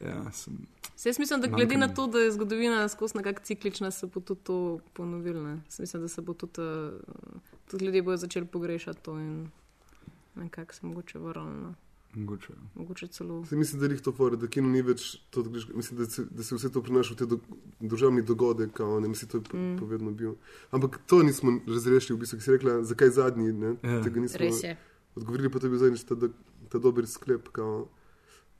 [0.00, 0.56] ja, sem,
[0.96, 4.06] Se jaz mislim, da Manjka glede na to, da je zgodovina skozi nekako ciklična, se
[4.06, 5.58] bo tudi to ponovilo.
[5.78, 9.50] Mislim, da se bo tudi, uh, tudi ljudje bodo začeli pogrešati to in
[10.34, 11.74] nekako se mogoče vrnili.
[12.14, 12.52] Mogoče.
[12.74, 13.44] Mogoče celo.
[13.44, 15.98] Se mislim, da je njih to fora, da kino ni več to, da greš, mislim,
[15.98, 17.38] da se, da se vse to prenaša v te do,
[17.82, 19.78] državni dogodek, kao, ne, mislim, to je Mm.
[19.78, 20.34] povedno bil.
[20.70, 24.02] Ampak to nismo razrešili, v bistvu, ki si rekla, zakaj zadnji, ne, Ja.
[24.02, 24.76] tega nismo Res je.
[25.14, 26.14] odgovorili, pa to je bil zadnjič ta,
[26.68, 27.88] ta dober sklep, kao,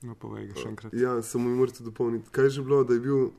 [0.01, 0.93] No, povej ga še enkrat.
[0.93, 2.29] Ja, samo mi morate dopolniti.
[2.29, 3.31] Kaj je že bilo, da je bil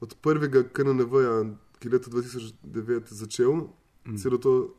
[0.00, 1.34] od prvega KNNV-ja,
[1.78, 3.68] ki je leta 2009 začel,
[4.02, 4.16] mm.
[4.16, 4.74] celo to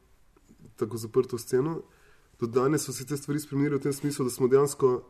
[0.76, 1.84] tako zaprto sceno,
[2.39, 5.03] do danes so se te stvari spremenile v tem smislu, da smo dejansko,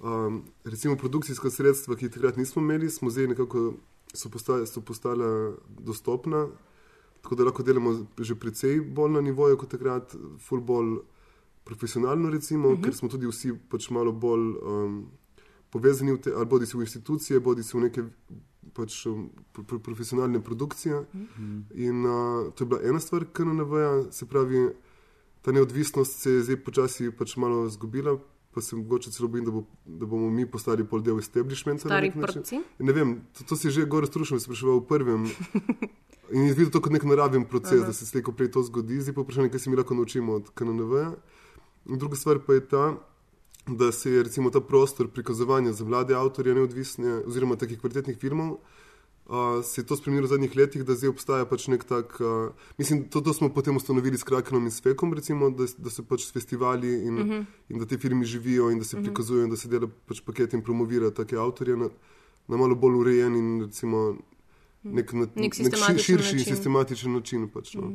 [0.00, 3.72] um, recimo, produkcijska sredstva, ki jih takrat nismo imeli, smo zdaj nekako
[4.14, 6.46] so postala, so postala dostopna,
[7.22, 11.00] tako da lahko delamo že precej bolj na nivoju kot takrat, full bolj
[11.64, 12.84] profesionalno, recimo, uh -huh.
[12.84, 15.06] ker smo tudi vsi pač malo bolj um,
[15.70, 18.02] povezani te, ali bodi si v institucije, bodi si v neke
[18.74, 20.98] pač, um, pro, pro, profesionalne produkcije.
[20.98, 21.62] Uh -huh.
[21.74, 24.68] In uh, to je bila ena stvar, ki nam navaja, se pravi,
[25.42, 28.18] ta neodvisnost se je zdaj počasi pač malo izgubila.
[28.52, 31.88] Pa se mogoče celo bojim, da, bo, da bomo mi postali pol del establishmenta.
[31.88, 32.60] Stari prci?
[32.84, 35.24] Ne vem, to, to si že gore strušil, spraševal v prvem.
[36.36, 37.88] In je videl to kot nek naraven proces, Aha.
[37.88, 39.00] da se slejko prej to zgodi.
[39.00, 41.00] Zdaj pa vprašanje, kaj se mi lahko naučimo od KNNV.
[41.88, 42.84] In druga stvar pa je ta,
[43.66, 48.56] da se je recimo ta prostor prikazovanja za mlade avtorje neodvisne oziroma takih kvalitetnih filmov.
[49.24, 52.16] Uh, se je to spremenilo v zadnjih letih, da zdaj obstaja pač nek tak.
[52.20, 56.02] Uh, mislim, to, to smo potem ustanovili s Krakenom in Svekom, recimo, da, da se
[56.02, 57.30] pač festivali in, uh Mhm.
[57.32, 57.44] -huh.
[57.68, 59.04] in da ti filmi živijo in da se uh -huh.
[59.04, 61.88] prikazujejo in da se dela pač paket in promovira take avtorje na,
[62.48, 64.16] na malo bolj urejen in recimo
[64.82, 66.54] nek, na, Nek nek ši, sistematičen širši način.
[66.56, 67.48] sistematičen način.
[67.48, 67.82] Pač, no.
[67.82, 67.94] Mhm.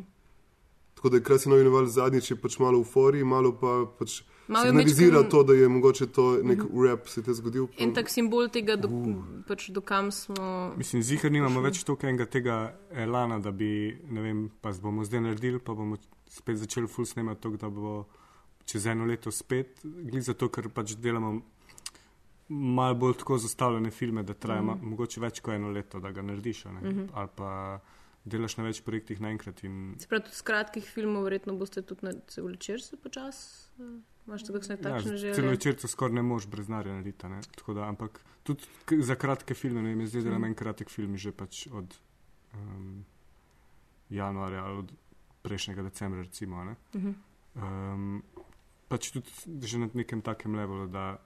[0.96, 4.22] Tako da je krasni novi naval zadnjič je pač malo v fori, malo pa pač
[4.48, 6.84] signalizira majčkeno- to, da je mogoče to nek Mhm.
[6.84, 7.68] rap se te zgodil.
[7.78, 8.90] En tak simbol tega, do,
[9.48, 10.74] pač do kam smo.
[10.78, 12.56] Mislim, zihar nimamo več toliko enega tega
[12.92, 13.70] elana, da bi,
[14.06, 18.06] ne vem, pa bomo zdaj naredili, pa bomo spet začeli full snemati to, da bo
[18.66, 21.42] čez eno leto spet, glede zato, ker pač delamo
[22.50, 24.80] malo bolj tako zastavljene filme, da traja mm.
[24.84, 26.82] mogoče več kot eno leto, da ga narediš, a ne?
[26.82, 27.06] Mhm.
[27.14, 27.80] ali pa
[28.26, 32.04] delaš na več projektih naenkrat in Se pravi, tudi z kratkih filmov, verjetno boste tudi
[32.04, 33.70] na cel večer se počasi.
[33.80, 35.34] Uh, Imaš tudi kakšne takšne Ja, želje?
[35.34, 37.28] celo večerca skoraj ne moš brez narja narediti.
[37.70, 38.64] Da, ampak tudi
[39.00, 40.46] za kratke filme, ne vem, zdaj delam Mhm.
[40.46, 41.96] en kratek film že pač od
[42.54, 43.06] um,
[44.10, 44.92] januarja ali od
[45.42, 46.58] prejšnjega decembra, recimo.
[46.58, 46.76] a ne.
[46.94, 47.12] Mhm.
[47.56, 48.24] Um,
[48.88, 51.18] pač tudi že na nekem takem levelu, da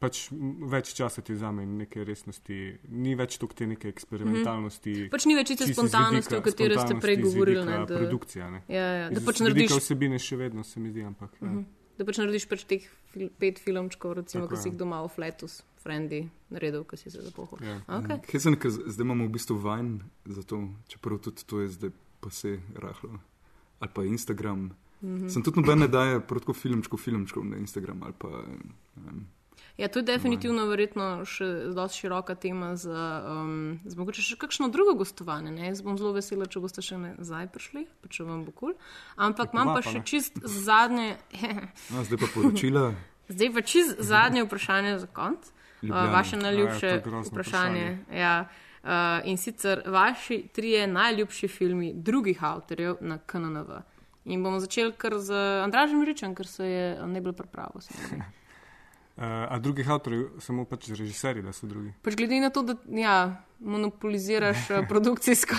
[0.00, 0.28] pač
[0.64, 2.56] več časa ti vzame in neke resnosti,
[2.88, 4.90] ni več toliko te neke eksperimentalnosti.
[4.90, 5.10] Mhm.
[5.10, 8.62] Pač ni več z spontanosti, o kateri ste prej govorili, ne, da- Produkcija, ne.
[8.68, 11.30] Ja, ja, da pač narediš- vsebine še vedno se mi zdi, ampak.
[11.40, 11.48] ja.
[11.48, 11.64] Mhm.
[11.96, 15.08] Da pač narediš pač teh fil pet filmčkov, recimo, Tako ki si jih doma v
[15.08, 15.46] fletu,
[15.78, 17.60] frendi, naredil, ki si se zapohal.
[17.62, 17.78] Ja.
[17.86, 18.18] Okay.
[18.32, 20.58] Hezen, ker zdaj imamo v bistvu Vine, zato,
[20.88, 23.20] čeprav tudi to je zdaj pa se rahlo.
[23.80, 24.72] Ali pa Instagram.
[25.02, 25.28] Mhm.
[25.28, 28.28] Sem tudi noben ne daje protko filmčkov, filmčkov na Instagram ali pa.
[28.96, 29.26] ne vem.
[29.76, 34.68] Ja, to je definitivno verjetno še dosti široka tema za, um, za mogoče še kakšno
[34.70, 35.50] drugo gostovanje.
[35.50, 35.66] Ne?
[35.66, 38.76] Jaz bom zelo vesela, če boste še nazaj prišli, pa če vam bo kul.
[38.76, 38.92] Cool.
[39.26, 40.04] Ampak imam pa povabila.
[40.04, 41.16] še čist zadnje,
[41.90, 42.84] No, zdaj pa poročila.
[43.26, 45.50] zdaj pa čist zadnje vprašanje za konc.
[45.50, 46.12] Uh, Ljubljana.
[46.12, 47.88] vaše A, najljubše ja, to je grozno vprašanje.
[48.14, 48.36] Ja.
[48.84, 53.82] Uh, in sicer vaši trije najljubši filmi drugih avtorjev na KNNV.
[54.30, 55.34] In bomo začeli kar z
[55.66, 57.82] Andražem Ričem, ker se je najbolj pripravil.
[57.84, 58.22] se mi zdi.
[58.22, 58.42] Uh,
[59.16, 61.92] a drugih avtorjev, samo pač režiserji, da so drugi.
[62.02, 63.16] Pač glede na to, da ja,
[63.60, 65.54] monopoliziraš eh, produkcijsko,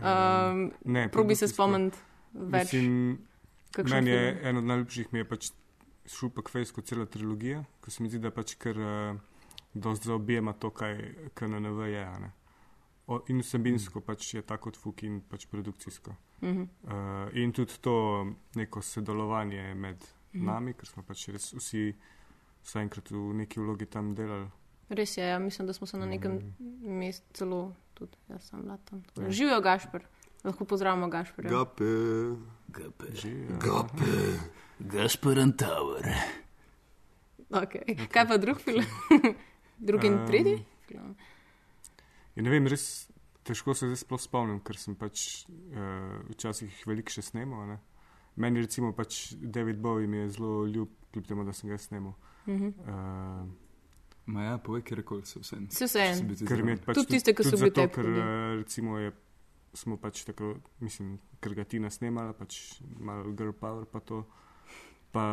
[0.00, 1.98] um, Ne, probi se spomniti
[2.32, 2.72] več.
[2.72, 3.18] Mislim,
[3.84, 4.46] meni je film.
[4.46, 5.50] en od najljubših mi je pač
[6.06, 9.20] Šupak Fejsko cela trilogija, ko se mi zdi, da pač kar uh,
[9.74, 10.98] dosti zaobjema to, kaj
[11.34, 12.04] KNNV je.
[12.20, 12.32] ne.
[13.06, 16.14] O, in vsebinsko pač je tako kot Fuk in pač produkcijsko.
[16.42, 16.62] Mhm.
[16.82, 20.44] Uh, in tudi to neko sodelovanje med Mhm.
[20.46, 21.94] nami, ker smo pač res vsi
[22.64, 24.48] vsaj enkrat v neki vlogi tam delali.
[24.88, 26.38] Res je, ja, mislim, da smo se na nekem
[26.80, 27.60] mestu celo,
[27.96, 29.02] tudi jaz sem bila tam.
[29.16, 29.30] Ja.
[29.30, 30.04] Živijo Gašpr,
[30.44, 31.50] lahko pozdravimo Gašprja.
[31.50, 31.88] Gape.
[32.68, 33.12] Gape.
[33.16, 33.58] Živijo.
[33.58, 34.18] Gape.
[34.78, 36.08] Gaspar Tower.
[37.54, 37.96] Okay.
[38.10, 38.84] Kaj pa drug film?
[39.86, 40.56] Drugi in Em, tretji?
[40.88, 41.16] film?
[42.34, 43.08] Ja, ne vem, res
[43.46, 47.66] težko se zdaj sploh spomnim, ker sem pač uh, včasih veliko še snemal.
[47.68, 47.78] Ne?
[48.36, 52.14] Meni recimo pač David Bowie mi je zelo ljub, kljub temu, da sem ga snemal.
[52.46, 52.72] Mhm.
[52.86, 53.52] Uh,
[54.26, 55.56] Ma ja, povej, kjer koli se vse.
[55.70, 56.16] Se vseeno.
[56.16, 58.54] se bi ti ker mi je pač Tudi tiste, ki so bili tebi ker eh,
[58.56, 59.12] recimo je,
[59.76, 64.22] smo pač tako, mislim, ker ga Tina snemala, pač malo girl power pa to.
[65.12, 65.24] Pa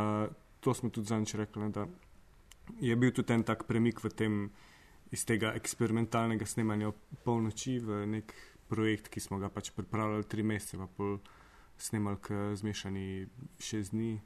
[0.60, 1.88] to smo tudi zanč rekli, ne, da
[2.84, 4.42] je bil tudi en tak premik v tem,
[5.12, 6.92] iz tega eksperimentalnega snemanja
[7.24, 8.36] polnoči v nek
[8.72, 11.18] projekt, ki smo ga pač pripravljali tri mesece, pa pol
[11.82, 13.28] snemali k zmešani
[13.60, 14.22] šest dni.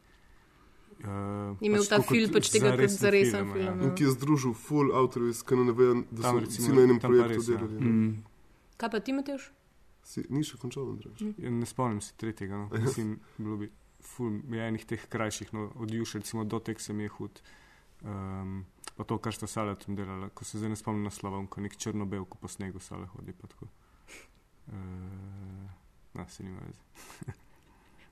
[0.95, 3.73] Uh, imel ta film pač tega kot zaresen film, ja.
[3.83, 5.79] In ki je združil full avtorjev iz KNV,
[6.11, 7.57] da Tam so recimo- vsi na enem projektu res, ja.
[7.57, 7.79] delali.
[7.83, 8.13] Mm.
[8.79, 9.49] Kaj pa ti, Matejš?
[10.05, 11.33] Si, ni še končal, Andrej.
[11.41, 12.55] Ja, ne spomnim se tretjega.
[12.55, 12.69] No.
[12.85, 13.71] Mislim, bilo bi
[14.05, 17.41] ful, je enih teh krajših, no, od Juša, recimo do tek se mi je hud.
[18.05, 21.63] Um, pa to, kar sta sale tam delala, ko se zdaj ne spomnim naslova, ko
[21.63, 23.33] nek črno-bel, ko po snegu sale hodi.
[23.33, 23.67] Pa tako.
[24.69, 25.65] Uh,
[26.13, 27.33] na, se nima veze.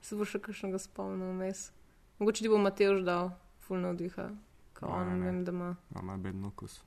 [0.04, 1.70] Se bo še kakšnega spomnil vmes.
[2.18, 4.28] Mogoče ti bo Matejš dal fulno oddiha.
[4.74, 5.22] Ko Ne, on ne.
[5.22, 5.70] vem, da ima.
[5.90, 6.82] No, ima bedno okus.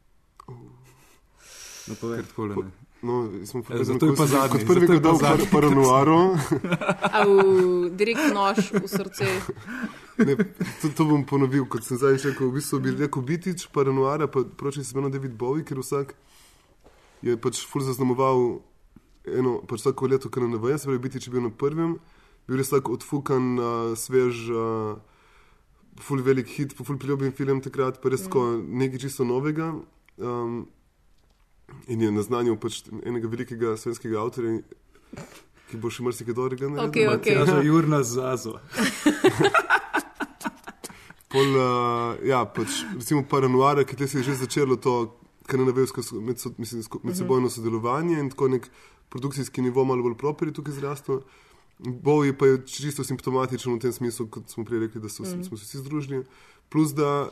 [1.87, 2.21] No, povej.
[2.23, 2.71] Takole ne.
[2.99, 3.15] No,
[3.45, 5.45] smo Ja, zato je pa zadnji, Kot prvi, pa dal zadnji.
[5.45, 6.19] par, paranoaro.
[7.23, 9.25] V direkt nož v srce.
[10.17, 10.33] Ne,
[10.81, 12.49] to, to bom ponovil, kot sem zdaj rekel.
[12.49, 16.13] V bistvu bi rekel Bitič, paranoara, pa proči se imeno David Bowie, ker vsak
[17.21, 18.61] je pač ful zaznamoval
[19.27, 21.97] eno, pač vsako leto, kar na vrhu, se pravi, Bitič je bil na prvem,
[22.47, 24.97] bil res tako odfukan, uh, svež, uh,
[25.99, 29.73] ful velik hit, ful priljubljen film takrat, pa res tako nekaj čisto novega.
[30.17, 30.65] Um,
[31.91, 34.61] in je naznanil pač enega velikega slovenskega avtorja,
[35.67, 36.89] ki bo še marsikaj dobrega naredil.
[36.89, 37.39] Okej, okej.
[37.41, 38.55] Matjaža Jurna Zazo.
[41.27, 46.83] Pol, uh, ja, pač, recimo paranoara, ki se je že začelo to kanadavsko med, mislim,
[46.83, 48.69] sko- medsebojno sodelovanje in tako nek
[49.09, 51.21] produkcijski nivo malo bolj proper je tukaj zrastel.
[51.79, 55.43] Bowie pa je čisto simptomatičen v tem smislu, kot smo prej rekli, da so, mm.
[55.45, 56.23] smo se vsi združili.
[56.69, 57.29] Plus, da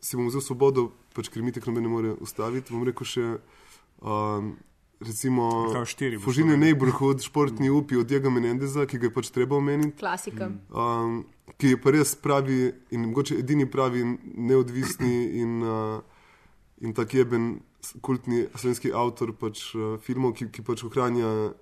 [0.00, 2.72] si bom vzel svobodo, pač, ker mi tako ne more ustaviti.
[2.72, 3.26] Bom rekel še,
[4.00, 4.54] um,
[5.04, 5.68] recimo,
[6.24, 6.62] Fužine povedal.
[6.64, 10.48] Neighborhood, športni upi od Diega Menendeza, ki ga je pač treba omeniti Klasika.
[10.72, 11.24] um,
[11.60, 16.00] ki je pa res pravi in mogoče edini pravi neodvisni in, uh,
[16.80, 17.58] in tak jeben
[18.00, 21.52] kultni slovenski avtor pač, uh, filmov, ki, ki pač ohranja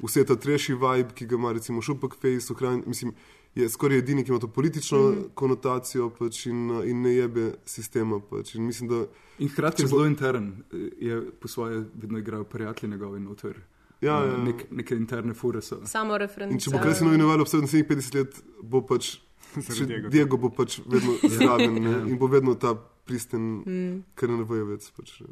[0.00, 3.12] vse ta treši vibe, ki ga ima recimo Šupak Face, ohranja, mislim,
[3.54, 5.28] je skoraj edini, ki ima to politično mm -hmm.
[5.34, 8.20] konotacijo pač, in, in ne jebe sistema.
[8.20, 8.54] Pač.
[8.54, 9.06] In mislim, da
[9.38, 10.52] In hkrati je bo- zelo intern,
[10.98, 13.56] je po svoje vedno igral prijatelji njegovi noter.
[14.00, 14.38] Ja, Eh, ja, ja.
[14.38, 15.80] Nek, neke interne fure so.
[15.86, 16.52] Samo referenca.
[16.52, 19.16] In če bo krasno imenovalo vse naslednjih 50 let, bo pač
[19.86, 20.08] Diego.
[20.08, 22.74] Diego bo pač vedno zraven ne, in bo vedno ta
[23.04, 24.02] pristen, Mm.
[24.14, 24.92] kar ne ve več.
[24.92, 25.22] Pač.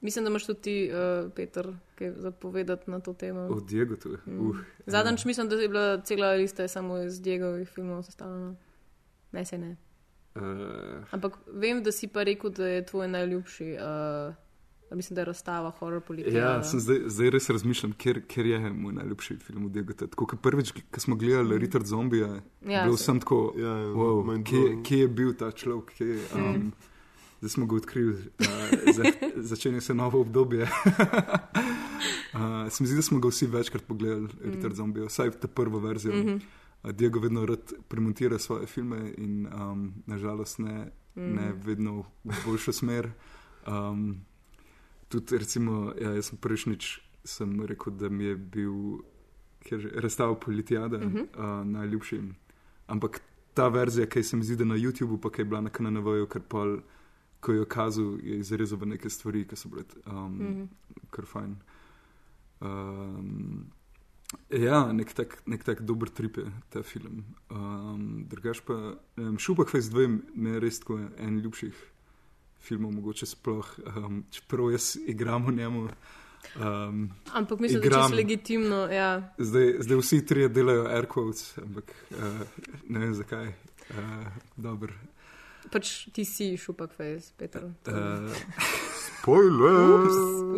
[0.00, 0.90] Mislim, da imaš tudi ti,
[1.24, 3.40] uh, Peter, kaj zapovedati na to temo.
[3.40, 4.08] Od Diego tu.
[4.26, 4.40] Mm.
[4.40, 8.54] Uh, Zadnjič mislim, da je bila cela lista samo iz Diegovih filmov sestavljena.
[9.32, 9.76] Ne, se ne.
[10.34, 10.42] uh,
[11.10, 14.34] Ampak vem, da si pa rekel, da je tvoj najljubši, uh,
[14.90, 16.38] mislim, da je razstava horror politika.
[16.38, 19.92] ja, sem zdaj, zdaj res razmišljam, ker, ker je moj najljubši film od Diego.
[19.94, 22.40] Tako kot prvič, ko smo gledali Richard Zombija, Ja,
[22.70, 26.18] ja, bil se- sem tako, Ja, ja, wow, kje, kje je bil ta človek, kje,
[26.34, 26.72] um,
[27.38, 29.04] zdaj smo ga odkrili, uh, za,
[29.50, 30.62] začenja se novo obdobje.
[30.62, 30.68] uh,
[32.70, 36.14] se mi zdi, da smo ga vsi večkrat pogledali, Richard Zombija, vsaj ta prvo verzijo.
[36.14, 36.40] Mm -hmm.
[36.82, 42.72] uh, Diego vedno rad premontira svoje filme in um, nažalost ne, ne vedno v boljšo
[42.72, 43.10] smer.
[43.66, 44.20] Um,
[45.08, 48.72] tudi, recimo, ja, jaz sem prejšnjič sem rekel, da mi je bil
[49.94, 51.60] razstav Politijada uh -huh.
[51.60, 52.20] uh, najljubši.
[52.86, 53.20] Ampak
[53.54, 56.26] ta verzija, ki se mi zdi, da na YouTubu, pa ki je bila na KNV-ju,
[56.26, 56.78] ker pol,
[57.40, 60.68] ko jo kazal, je izrezal v neke stvari, ki so bile um, mm -hmm.
[61.10, 61.56] kar fajn.
[62.60, 63.66] Um,
[64.50, 67.24] ja, nek tak, nek tak dober trip je ta film.
[67.50, 71.74] Um, drugač pa, vem, Šupak Face 2 mi je res tako en ljubših
[72.66, 75.88] filmov, mogoče sploh, um, čeprav jaz igram v njemu.
[76.56, 78.02] Um, Ampak mislim, da je Igram.
[78.02, 78.76] čisto legitimno.
[78.76, 79.34] Ja.
[79.38, 82.16] zdaj, zdaj vsi trije delajo air quotes, ampak uh,
[82.88, 83.46] ne vem zakaj.
[83.90, 84.26] Uh,
[84.56, 84.94] Dobro.
[85.70, 87.64] Pač ti si šupak face, Peter.
[87.86, 88.30] Uh,
[89.20, 90.06] Spoiler!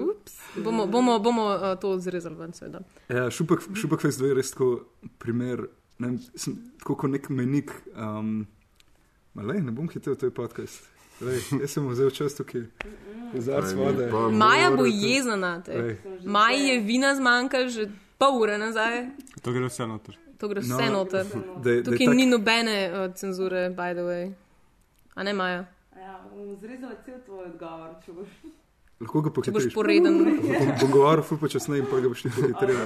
[0.05, 0.33] Ups.
[0.57, 2.81] Bomo, bomo, bomo uh, to zrezali ven, seveda.
[3.09, 4.69] ja, šupak, šupak Face 2 je res tako
[5.19, 5.67] primer,
[5.99, 7.73] ne sem, tako kot nek menik.
[7.97, 8.47] Um,
[9.35, 10.85] Malej, ne bom hitel v tej podcast.
[11.21, 12.67] Lej, jaz sem vzel čas tukaj,
[13.33, 14.07] kozarc vode.
[14.33, 15.97] Maja bo jezna na te.
[16.25, 17.89] Maji je vina zmanjkalo že
[18.19, 19.09] pol ure nazaj.
[19.43, 20.15] To gre vse noter.
[20.39, 21.25] To gre No, vse noter.
[21.27, 24.25] Da, je- da je Tukaj tak- ni nobene uh, cenzure, by the way.
[25.19, 25.67] A ne Maja?
[25.97, 28.35] Ja, bom zrezala cel tvoj odgovor, če boš.
[29.03, 30.19] Lahko ga Če boš poreden.
[30.45, 32.79] Bom, bom govoril ful počasneje, pa ga boš pohitril.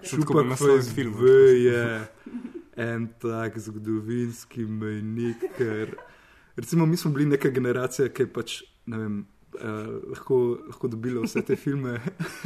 [0.00, 1.18] Tako bi naslov iz filma.
[1.20, 1.82] V je
[2.86, 5.92] en tak zgodovinski mejnik, ker
[6.56, 8.56] recimo mi smo bili neka generacija, ki je pač,
[8.88, 9.20] ne vem,
[9.60, 10.40] uh, lahko,
[10.72, 11.98] lahko dobila vse te filme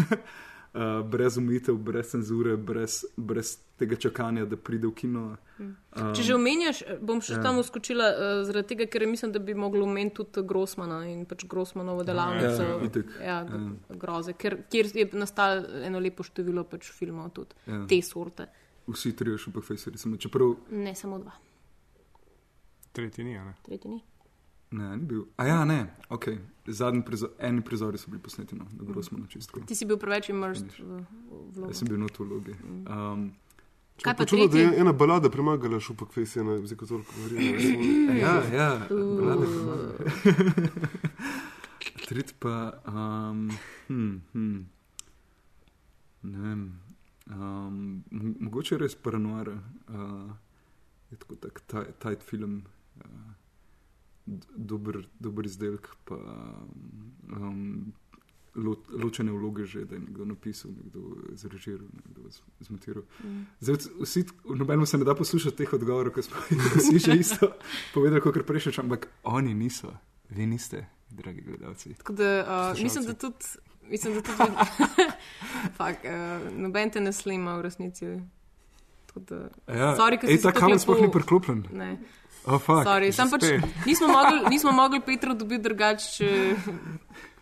[0.78, 5.24] uh, brez umitev, brez cenzure, brez, brez tega čakanja, da pride v kino.
[5.58, 5.74] Um,
[6.12, 7.42] Če že omenjaš, bom še ja.
[7.42, 11.44] tam uskočila, uh, zaradi tega, ker mislim, da bi mogli omeniti tudi Grossmana in pač
[11.46, 12.62] Grossmanovo delavnico.
[12.62, 13.06] Ja, itak.
[13.20, 13.60] ja, g-
[13.96, 17.82] groze, ker, kjer je nastalo eno lepo število pač filmov tudi Ja.
[17.86, 18.46] te sorte.
[18.86, 21.34] Vsi trije šupafejseri, samo čeprav Ne samo dva,
[22.92, 23.54] Tretji ni, a ne?
[23.62, 23.98] tretji ni.
[24.70, 25.24] Ne, ni bil.
[25.36, 26.28] A ja, ne, ok.
[26.68, 29.60] Zadnji prizor, eni prizori so bili posneti no, na Grossmanu čistko.
[29.66, 31.70] Ti si bil preveč imrst v, v vlogo.
[31.70, 32.56] Jaz sem bil not v vlogi.
[32.84, 33.30] Um,
[34.02, 37.40] Kaj pa Počulo, da je ena balada premagala šupak fejs, ena z toliko govorila.
[38.22, 39.88] ja, ja, vlade pomaga.
[42.08, 43.48] Tret pa, um,
[43.88, 44.60] hm, hm,
[46.22, 46.62] ne vem,
[47.26, 49.58] um, mo- mogoče je res paranoara.
[49.88, 50.30] Uh,
[51.10, 52.62] je tako tak taj- tajt film,
[53.04, 53.34] uh,
[54.56, 56.18] dober, dober izdelek, pa
[57.36, 57.92] um,
[58.54, 61.00] lo, ločene vloge že, da je nekdo napisal, nekdo
[61.32, 63.02] zrežiral, nekdo zmontiral.
[63.24, 63.46] Mm.
[63.60, 66.36] Zdaj, vsi, nobenemu se ne da poslušati teh odgovorov, ker smo
[66.76, 67.52] vsi že isto
[67.94, 69.92] povedali, kot prejšnjič, ampak oni niso,
[70.30, 71.94] vi niste, dragi gledalci.
[71.94, 72.32] Tako da,
[72.74, 73.44] uh, mislim, da tudi.
[73.88, 74.52] Mislim, da tudi.
[75.78, 78.18] Fak, uh, noben te ne slima v resnici.
[79.06, 81.64] Tako Da, Ja, sorry, ej, ta kamen sploh ni priklopljen.
[81.72, 81.96] Ne.
[82.48, 82.84] Oh, fuck.
[82.84, 83.42] Sorry, sam pač
[83.84, 86.54] nismo mogli, nismo mogli Petru dobiti drugače, če,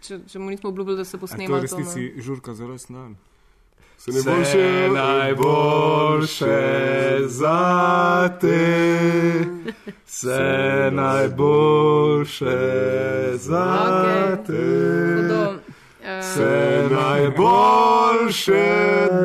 [0.01, 1.61] če, če mu nismo obljubili, da se bo A to je snemal.
[1.61, 3.17] resnici žurka za res dan.
[3.99, 6.59] Se ne boljše, najboljše
[7.29, 7.61] za
[8.41, 8.65] te,
[10.07, 12.59] vse najboljše
[13.37, 14.45] za Okej.
[14.47, 14.65] te.
[15.17, 15.43] Hudo.
[16.05, 18.65] Eh, Vse najboljše,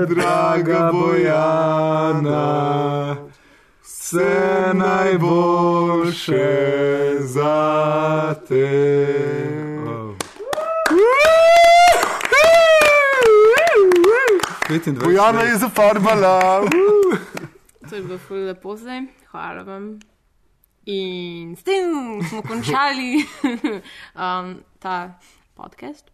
[0.08, 2.46] draga Bojana,
[4.12, 6.38] vse najboljše
[7.20, 9.08] za te.
[9.88, 10.16] Oh.
[14.70, 15.04] 25.
[15.04, 16.62] Bojana je zafarbala.
[17.90, 19.02] To je bilo ful lepo zdaj,
[19.32, 20.00] hvala vam.
[20.86, 23.26] In s tem smo končali
[24.16, 25.20] um, ta
[25.56, 26.12] podcast.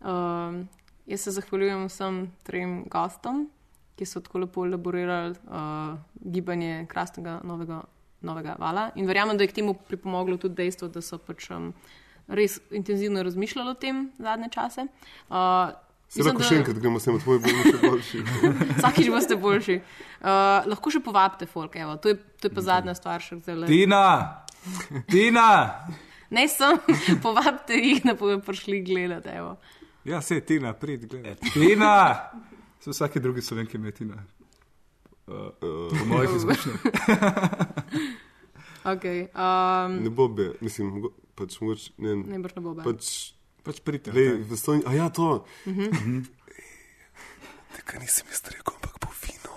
[0.00, 0.68] Um,
[1.06, 3.50] jaz se zahvaljujem vsem trem gostom,
[3.98, 7.80] ki so tako lepo elaborirali uh, gibanje krasnega novega,
[8.22, 8.90] novega vala.
[8.96, 11.72] In verjamem, da je k temu pripomoglo tudi dejstvo, da so pač um,
[12.28, 14.86] res intenzivno razmišljali o tem zadnje čase.
[15.28, 15.74] Uh,
[16.08, 18.20] Se lahko da- še enkrat gremo s tem, tvoj bo še boljši.
[18.78, 19.74] Vsakič boste boljši.
[20.22, 21.98] Uh, lahko še povabite folk, evo.
[22.00, 23.66] To je, to je pa zadnja stvar, še zdaj.
[23.68, 24.04] Tina!
[25.06, 25.48] Tina!
[26.30, 26.80] Ne sem,
[27.24, 29.28] povabite jih, da bodo prišli gledati.
[29.36, 29.58] Evo.
[30.08, 31.36] Ja, se ti napred, gledaj.
[31.52, 31.92] Tina!
[32.88, 34.16] So vsake druge slovenke ima Tina.
[35.26, 35.50] Uh, uh,
[35.90, 36.80] po mojih izkušnjah.
[38.84, 42.22] Okay, um, Ne bo be, mislim, mogo- pač mogoče, ne vem.
[42.30, 42.84] Najbrž ne bo be.
[42.86, 43.08] Pač,
[43.62, 44.14] pač pridite.
[44.16, 45.44] Lej, v Stonji, a ja, to.
[45.66, 46.22] Mhm.
[47.74, 49.52] Tega nisem jaz rekel, ampak bo vino.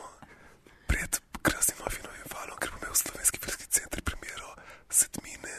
[0.89, 4.51] Pred krasnim vinovim valom, ker bo imel slovenski filmski center premiero
[4.91, 5.55] sedmine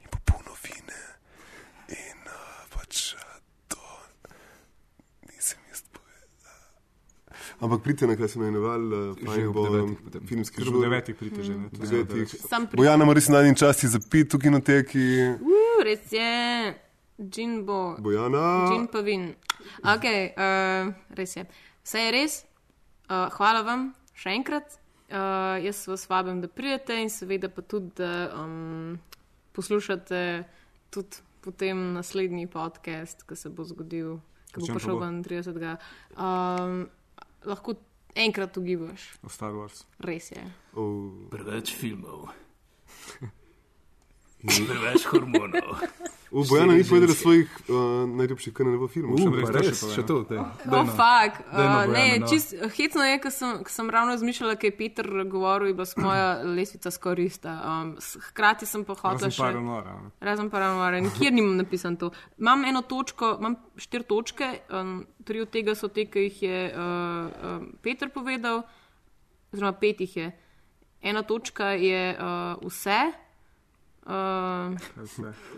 [0.00, 1.02] in bo polno vine.
[1.92, 3.36] In uh, pač uh,
[3.68, 3.82] to
[5.28, 6.64] nisem jaz povedal.
[7.62, 10.26] Ampak pridite na krasni val, uh, Že fajn ob bo potem.
[10.26, 10.82] filmski Ker ob žur.
[10.82, 12.28] devetih pridite že, je devetih.
[12.74, 15.06] Bojana mora res najni časti za pit v kinoteki.
[15.38, 16.74] Uh, res je,
[17.22, 17.94] džin bo.
[18.02, 18.66] Bojana.
[18.66, 19.34] Džin pa vin.
[19.78, 21.46] Okay, uh, res je.
[21.86, 22.32] Vse je res.
[23.06, 24.78] Uh, hvala vam še enkrat.
[25.12, 28.98] Uh, jaz vas vabim, da pridete in seveda pa tudi, da um,
[29.52, 30.44] poslušate
[30.90, 34.16] tudi potem naslednji podcast, ki se bo zgodil,
[34.54, 35.00] ki bo prišel bo?
[35.04, 35.76] ven 30.
[36.16, 36.88] Um,
[37.44, 37.74] lahko
[38.14, 39.08] enkrat ugibaš.
[39.22, 39.84] O Star Wars.
[39.98, 40.42] Res je.
[40.74, 41.28] Oh.
[41.30, 42.28] Preveč filmov.
[44.68, 45.82] Preveč hormonov.
[46.32, 49.20] V Bojana ni povedala svojih uh, najljubših KNV filmov.
[49.20, 50.40] Uh, Še res, starši še to, daj.
[50.64, 51.44] Oh, fuck.
[51.52, 52.28] Daj no, Uh, ne, no.
[52.30, 55.96] čist, hecno je, ker sem, sem ravno razmišljala, kaj je Peter govoril, je bila s
[56.00, 57.52] moja lesvica skorista.
[57.60, 57.90] Um,
[58.32, 59.42] hkrati sem pa hotela Razen še.
[59.44, 60.12] Paranora, ne.
[60.24, 62.08] Razen paranora, nikjer nimam napisan to.
[62.40, 66.62] Imam eno točko, imam štiri točke, um, tri od tega so te, ki jih je
[66.72, 68.64] uh, um, Peter povedal,
[69.52, 70.32] oziroma pet jih je.
[71.12, 73.02] Ena točka je uh, vse.
[74.02, 74.74] Uh,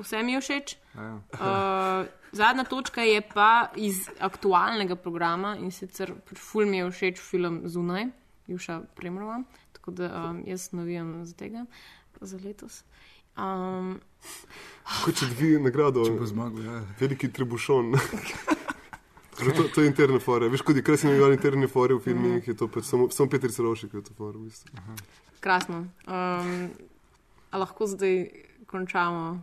[0.00, 0.22] vse?
[0.22, 0.76] mi je všeč.
[0.94, 1.14] Ja.
[1.32, 7.62] Uh, zadnja točka je pa iz aktualnega programa in sicer ful mi je všeč film
[7.64, 8.10] Zunaj,
[8.46, 9.42] Juša Premrova,
[9.72, 11.64] tako da um, jaz navijam za tega
[12.20, 12.82] za letos.
[13.36, 13.98] Um,
[15.04, 16.04] Kot če dobi nagrado.
[16.06, 16.80] Če bo zmagal, ja.
[17.00, 17.96] Veliki trebušon.
[19.34, 20.46] Že to, to je interne fore.
[20.46, 23.50] Veš, kot je krasno imel interne fore v filmih, je to pač samo, samo Peter
[23.50, 24.38] Cerovšek, ki je to fore.
[24.38, 24.70] V bistvu.
[25.42, 25.80] krasno.
[26.06, 26.70] Um,
[27.54, 28.26] a lahko zdaj
[28.66, 29.38] končamo?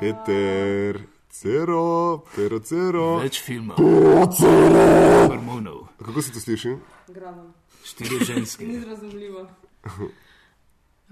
[0.00, 1.00] Peter,
[1.32, 3.06] Cero, Pero Cero.
[3.24, 3.80] Več filmov.
[3.80, 4.84] Pero Cero.
[5.32, 5.88] Hormonov.
[5.96, 6.76] A Kako se to sliši?
[7.08, 7.48] Gravo.
[7.84, 8.66] Štiri ženske.
[8.68, 9.48] Ni razumljivo.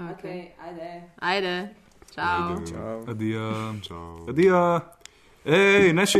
[0.00, 1.12] Okay, ajde.
[1.20, 1.74] Ajde.
[2.14, 2.56] Čau.
[2.56, 3.10] Ajde.
[3.10, 3.74] Adijo.
[3.84, 4.24] Čau.
[4.28, 4.80] Adijo.
[5.44, 6.16] Ej, ne šit.